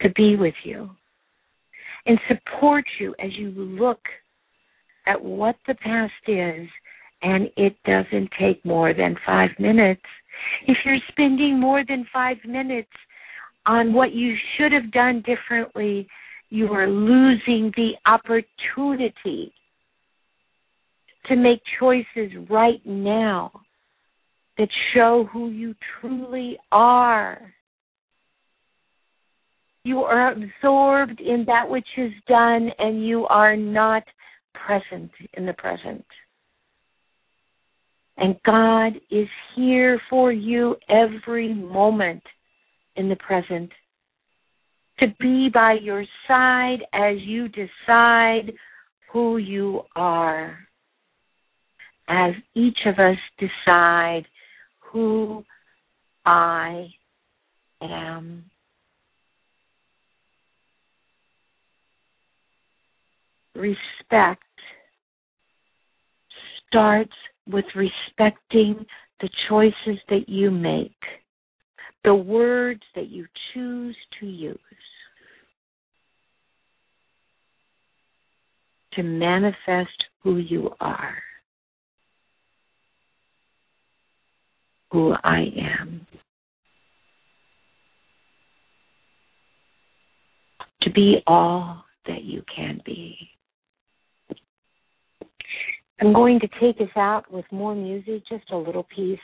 to 0.02 0.10
be 0.12 0.36
with 0.36 0.54
you 0.64 0.90
and 2.06 2.20
support 2.28 2.84
you 3.00 3.16
as 3.24 3.32
you 3.38 3.50
look 3.52 4.02
at 5.08 5.22
what 5.22 5.56
the 5.68 5.76
past 5.76 6.12
is 6.28 6.68
and 7.22 7.50
it 7.56 7.76
doesn't 7.86 8.30
take 8.38 8.64
more 8.66 8.94
than 8.94 9.16
five 9.26 9.52
minutes. 9.58 10.02
If 10.68 10.78
you're 10.84 10.98
spending 11.10 11.60
more 11.60 11.84
than 11.88 12.06
five 12.12 12.38
minutes 12.46 12.92
on 13.66 13.94
what 13.94 14.12
you 14.12 14.36
should 14.58 14.74
have 14.74 14.92
done 14.92 15.24
differently, 15.26 16.08
you 16.50 16.68
are 16.68 16.88
losing 16.88 17.72
the 17.78 17.92
opportunity 18.06 19.54
to 21.28 21.36
make 21.36 21.62
choices 21.80 22.32
right 22.50 22.82
now 22.86 23.52
that 24.58 24.70
show 24.94 25.28
who 25.32 25.50
you 25.50 25.76
truly 26.00 26.58
are. 26.72 27.54
You 29.84 30.00
are 30.02 30.32
absorbed 30.32 31.20
in 31.20 31.44
that 31.48 31.70
which 31.70 31.88
is 31.98 32.12
done 32.28 32.70
and 32.80 33.06
you 33.06 33.26
are 33.26 33.58
not 33.58 34.04
present 34.54 35.12
in 35.34 35.46
the 35.46 35.54
present. 35.54 36.06
And 38.18 38.36
God 38.46 38.94
is 39.10 39.28
here 39.56 40.00
for 40.10 40.32
you 40.32 40.76
every 40.88 41.54
moment 41.54 42.24
in 42.96 43.10
the 43.10 43.16
present 43.16 43.72
to 45.00 45.08
be 45.20 45.50
by 45.52 45.74
your 45.82 46.06
side 46.28 46.80
as 46.94 47.16
you 47.20 47.50
decide 47.50 48.54
who 49.12 49.38
you 49.38 49.82
are. 49.96 50.58
As 52.08 52.34
each 52.54 52.80
of 52.86 53.00
us 53.00 53.18
decide 53.40 54.24
who 54.92 55.44
I 56.26 56.88
am. 57.82 58.46
Respect 63.56 64.44
starts 66.68 67.14
with 67.48 67.66
respecting 67.76 68.86
the 69.22 69.30
choices 69.48 70.02
that 70.10 70.28
you 70.28 70.52
make, 70.52 70.92
the 72.04 72.16
words 72.16 72.82
that 72.96 73.10
you 73.10 73.26
choose 73.54 73.96
to 74.20 74.26
use 74.26 74.58
to 78.96 79.04
manifest 79.04 80.04
who 80.24 80.38
you 80.38 80.70
are, 80.80 81.18
who 84.94 85.12
I 85.24 85.46
am. 85.58 86.06
To 90.84 90.92
be 90.92 91.16
all 91.26 91.84
that 92.06 92.24
you 92.24 92.44
can 92.56 92.80
be. 92.86 93.18
I'm 96.00 96.14
going 96.14 96.40
to 96.42 96.48
take 96.62 96.80
us 96.80 96.96
out 96.96 97.32
with 97.32 97.46
more 97.52 97.74
music, 97.74 98.24
just 98.30 98.52
a 98.52 98.58
little 98.58 98.86
piece. 98.96 99.20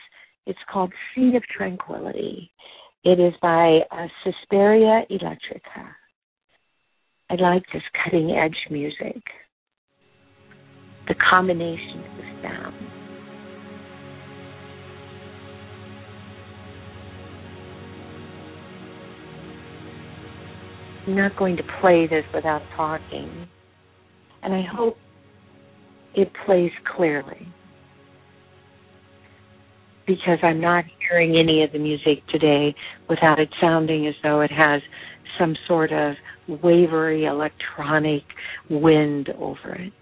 It's 0.46 0.58
called 0.72 0.92
Seed 1.14 1.36
of 1.36 1.42
Tranquility. 1.44 2.50
It 3.04 3.20
is 3.20 3.34
by 3.40 3.80
uh, 3.92 4.08
Electrica. 4.42 5.86
I 7.30 7.34
like 7.34 7.62
this 7.72 7.82
cutting 8.02 8.32
edge 8.32 8.56
music. 8.70 9.22
The 11.06 11.14
combination 11.30 12.02
of 12.18 12.42
sound. 12.42 12.99
Not 21.16 21.36
going 21.36 21.56
to 21.56 21.62
play 21.80 22.06
this 22.06 22.24
without 22.34 22.62
talking. 22.76 23.48
And 24.42 24.54
I 24.54 24.62
hope 24.62 24.96
it 26.14 26.30
plays 26.46 26.72
clearly 26.96 27.46
because 30.06 30.38
I'm 30.42 30.60
not 30.60 30.84
hearing 31.08 31.36
any 31.36 31.62
of 31.62 31.72
the 31.72 31.78
music 31.78 32.26
today 32.30 32.74
without 33.08 33.38
it 33.38 33.48
sounding 33.60 34.06
as 34.06 34.14
though 34.22 34.40
it 34.40 34.50
has 34.50 34.82
some 35.38 35.54
sort 35.68 35.92
of 35.92 36.14
wavery 36.48 37.26
electronic 37.26 38.22
wind 38.68 39.28
over 39.38 39.74
it. 39.74 39.92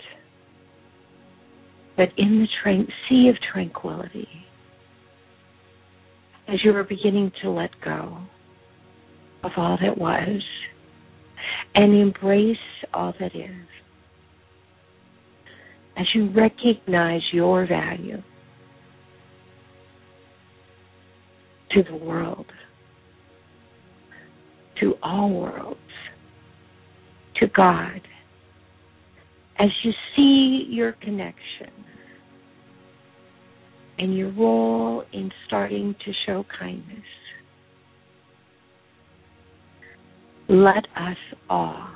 But 1.97 2.09
in 2.17 2.41
the 2.41 2.49
tra- 2.63 2.87
sea 3.09 3.29
of 3.29 3.37
tranquility, 3.53 4.29
as 6.47 6.65
you 6.65 6.75
are 6.75 6.85
beginning 6.85 7.31
to 7.43 7.51
let 7.51 7.71
go 7.85 8.19
of 9.45 9.53
all 9.57 9.79
that 9.83 9.99
was 9.99 10.43
and 11.75 11.95
embrace 11.95 12.57
all 12.95 13.13
that 13.21 13.35
is, 13.35 13.67
as 15.97 16.07
you 16.15 16.31
recognize 16.31 17.23
your 17.33 17.67
value 17.67 18.23
to 21.73 21.83
the 21.83 21.97
world, 21.97 22.47
to 24.81 24.95
all 25.03 25.31
worlds, 25.31 25.81
to 27.41 27.47
God, 27.49 28.01
as 29.59 29.69
you 29.83 29.93
see 30.15 30.67
your 30.71 30.93
connection 30.93 31.73
and 33.99 34.17
your 34.17 34.31
role 34.33 35.05
in 35.13 35.31
starting 35.47 35.95
to 36.05 36.13
show 36.27 36.45
kindness, 36.59 37.03
let 40.49 40.85
us 40.97 41.17
all 41.51 41.89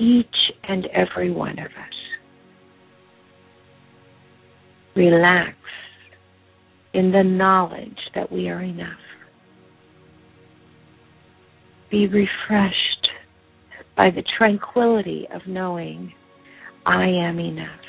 each 0.00 0.26
and 0.68 0.86
every 0.86 1.30
one 1.30 1.58
of 1.58 1.66
us. 1.66 1.94
Relax 4.94 5.56
in 6.94 7.12
the 7.12 7.22
knowledge 7.22 7.98
that 8.14 8.30
we 8.30 8.48
are 8.48 8.62
enough. 8.62 8.98
Be 11.90 12.06
refreshed 12.06 13.08
by 13.96 14.10
the 14.10 14.22
tranquility 14.36 15.26
of 15.32 15.42
knowing 15.46 16.12
I 16.86 17.06
am 17.06 17.38
enough. 17.38 17.80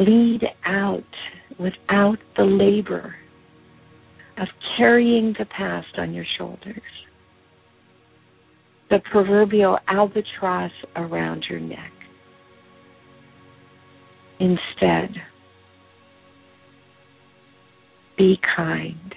Lead 0.00 0.42
out 0.64 1.04
without 1.58 2.16
the 2.36 2.42
labor 2.42 3.14
of 4.38 4.48
carrying 4.78 5.34
the 5.38 5.44
past 5.44 5.98
on 5.98 6.14
your 6.14 6.24
shoulders, 6.38 6.80
the 8.88 9.00
proverbial 9.12 9.78
albatross 9.88 10.72
around 10.96 11.44
your 11.50 11.60
neck. 11.60 11.92
Instead, 14.38 15.16
be 18.16 18.38
kind. 18.56 19.14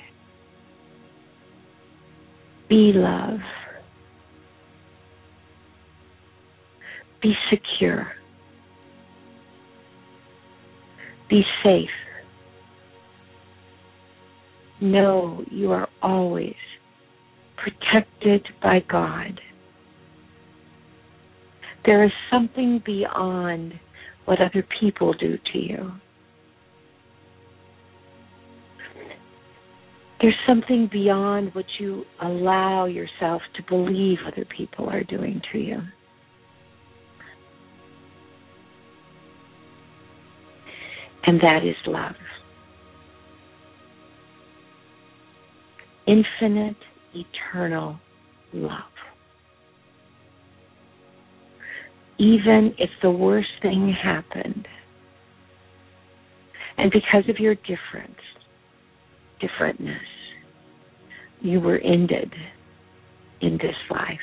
Be 2.68 2.92
love. 2.94 3.40
Be 7.22 7.34
secure. 7.50 8.12
Be 11.34 11.42
safe. 11.64 11.90
Know 14.80 15.44
you 15.50 15.72
are 15.72 15.90
always 16.04 16.54
protected 17.58 18.46
by 18.62 18.82
God. 18.88 19.42
There 21.88 22.04
is 22.04 22.12
something 22.32 22.84
beyond 22.86 23.74
what 24.26 24.42
other 24.42 24.64
people 24.80 25.14
do 25.14 25.40
to 25.54 25.58
you. 25.58 25.92
There's 30.22 30.36
something 30.46 30.88
beyond 30.92 31.56
what 31.56 31.66
you 31.80 32.06
allow 32.22 32.86
yourself 32.86 33.42
to 33.56 33.64
believe 33.68 34.20
other 34.28 34.46
people 34.56 34.88
are 34.88 35.04
doing 35.04 35.42
to 35.52 35.58
you. 35.58 35.82
And 41.26 41.40
that 41.40 41.64
is 41.64 41.76
love. 41.88 42.16
Infinite, 46.06 46.76
eternal 47.14 47.98
love. 48.54 48.80
Even 52.20 52.74
if 52.78 52.90
the 53.02 53.10
worst 53.10 53.50
thing 53.62 53.96
happened, 54.02 54.68
and 56.78 56.92
because 56.92 57.30
of 57.30 57.40
your 57.40 57.56
difference, 57.56 58.20
differentness, 59.42 59.98
you 61.42 61.60
were 61.60 61.78
ended 61.78 62.34
in 63.42 63.54
this 63.58 63.76
life. 63.90 64.20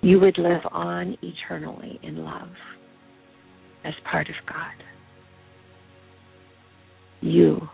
You 0.00 0.18
would 0.20 0.38
live 0.38 0.62
on 0.70 1.16
eternally 1.22 2.00
in 2.02 2.24
love 2.24 2.48
as 3.84 3.94
part 4.10 4.28
of 4.28 4.34
God. 4.46 4.72
You 7.20 7.68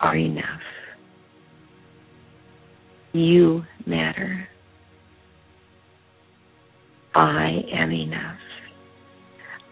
are 0.00 0.16
enough. 0.16 0.60
You 3.12 3.64
matter. 3.86 4.48
I 7.14 7.62
am 7.72 7.92
enough. 7.92 8.38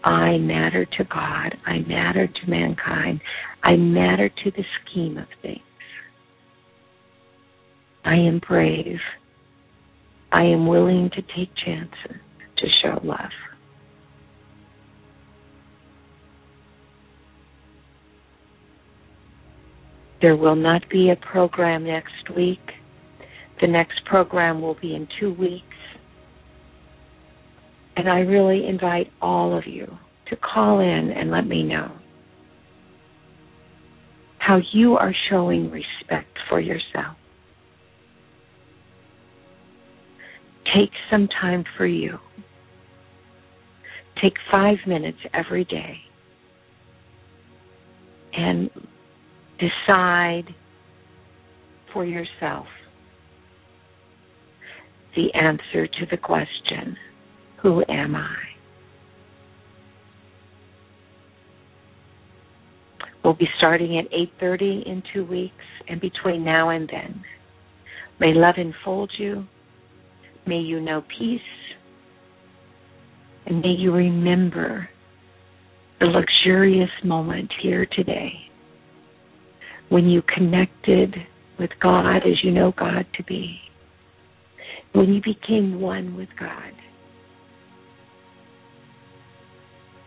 I 0.03 0.37
matter 0.37 0.85
to 0.85 1.03
God. 1.03 1.57
I 1.65 1.79
matter 1.79 2.27
to 2.27 2.49
mankind. 2.49 3.21
I 3.63 3.75
matter 3.75 4.29
to 4.29 4.51
the 4.51 4.63
scheme 4.81 5.17
of 5.17 5.27
things. 5.41 5.59
I 8.03 8.15
am 8.15 8.39
brave. 8.47 8.99
I 10.31 10.43
am 10.43 10.67
willing 10.67 11.09
to 11.11 11.21
take 11.21 11.49
chances 11.55 12.21
to 12.57 12.67
show 12.81 12.99
love. 13.03 13.31
There 20.21 20.35
will 20.35 20.55
not 20.55 20.87
be 20.89 21.09
a 21.11 21.15
program 21.15 21.85
next 21.85 22.35
week. 22.35 22.59
The 23.61 23.67
next 23.67 24.03
program 24.05 24.61
will 24.61 24.77
be 24.81 24.95
in 24.95 25.07
two 25.19 25.33
weeks. 25.33 25.63
And 27.97 28.09
I 28.09 28.19
really 28.19 28.67
invite 28.67 29.11
all 29.21 29.57
of 29.57 29.65
you 29.67 29.85
to 30.29 30.35
call 30.35 30.79
in 30.79 31.11
and 31.11 31.31
let 31.31 31.47
me 31.47 31.63
know 31.63 31.91
how 34.39 34.59
you 34.73 34.95
are 34.95 35.13
showing 35.29 35.71
respect 35.71 36.37
for 36.49 36.59
yourself. 36.59 37.17
Take 40.75 40.91
some 41.09 41.27
time 41.41 41.63
for 41.77 41.85
you. 41.85 42.17
Take 44.21 44.33
five 44.51 44.77
minutes 44.85 45.17
every 45.33 45.65
day 45.65 45.99
and 48.35 48.69
decide 49.59 50.53
for 51.93 52.05
yourself 52.05 52.67
the 55.15 55.33
answer 55.33 55.87
to 55.87 56.05
the 56.11 56.17
question 56.17 56.97
who 57.61 57.83
am 57.89 58.15
I? 58.15 58.35
We'll 63.23 63.33
be 63.33 63.49
starting 63.57 63.97
at 63.97 64.05
8:30 64.11 64.83
in 64.85 65.01
2 65.13 65.23
weeks 65.23 65.65
and 65.87 65.99
between 65.99 66.43
now 66.43 66.69
and 66.69 66.87
then. 66.87 67.23
May 68.19 68.33
love 68.33 68.55
enfold 68.57 69.11
you. 69.17 69.47
May 70.45 70.59
you 70.59 70.79
know 70.79 71.03
peace. 71.17 71.41
And 73.47 73.61
may 73.61 73.71
you 73.71 73.91
remember 73.91 74.89
the 75.99 76.05
luxurious 76.05 76.91
moment 77.03 77.51
here 77.61 77.87
today 77.87 78.45
when 79.89 80.09
you 80.09 80.21
connected 80.21 81.15
with 81.59 81.71
God 81.81 82.17
as 82.17 82.43
you 82.43 82.51
know 82.51 82.73
God 82.77 83.05
to 83.15 83.23
be. 83.23 83.59
When 84.93 85.13
you 85.13 85.21
became 85.21 85.79
one 85.81 86.15
with 86.15 86.29
God. 86.39 86.73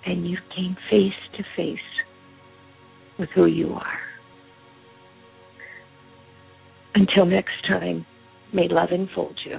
and 0.08 0.28
you 0.28 0.38
came 0.56 0.76
face 0.90 1.12
to 1.36 1.44
face 1.54 1.78
with 3.18 3.28
who 3.34 3.46
you 3.46 3.74
are. 3.74 3.98
Until 6.94 7.26
next 7.26 7.66
time, 7.68 8.06
may 8.52 8.68
love 8.68 8.88
enfold 8.90 9.38
you. 9.44 9.58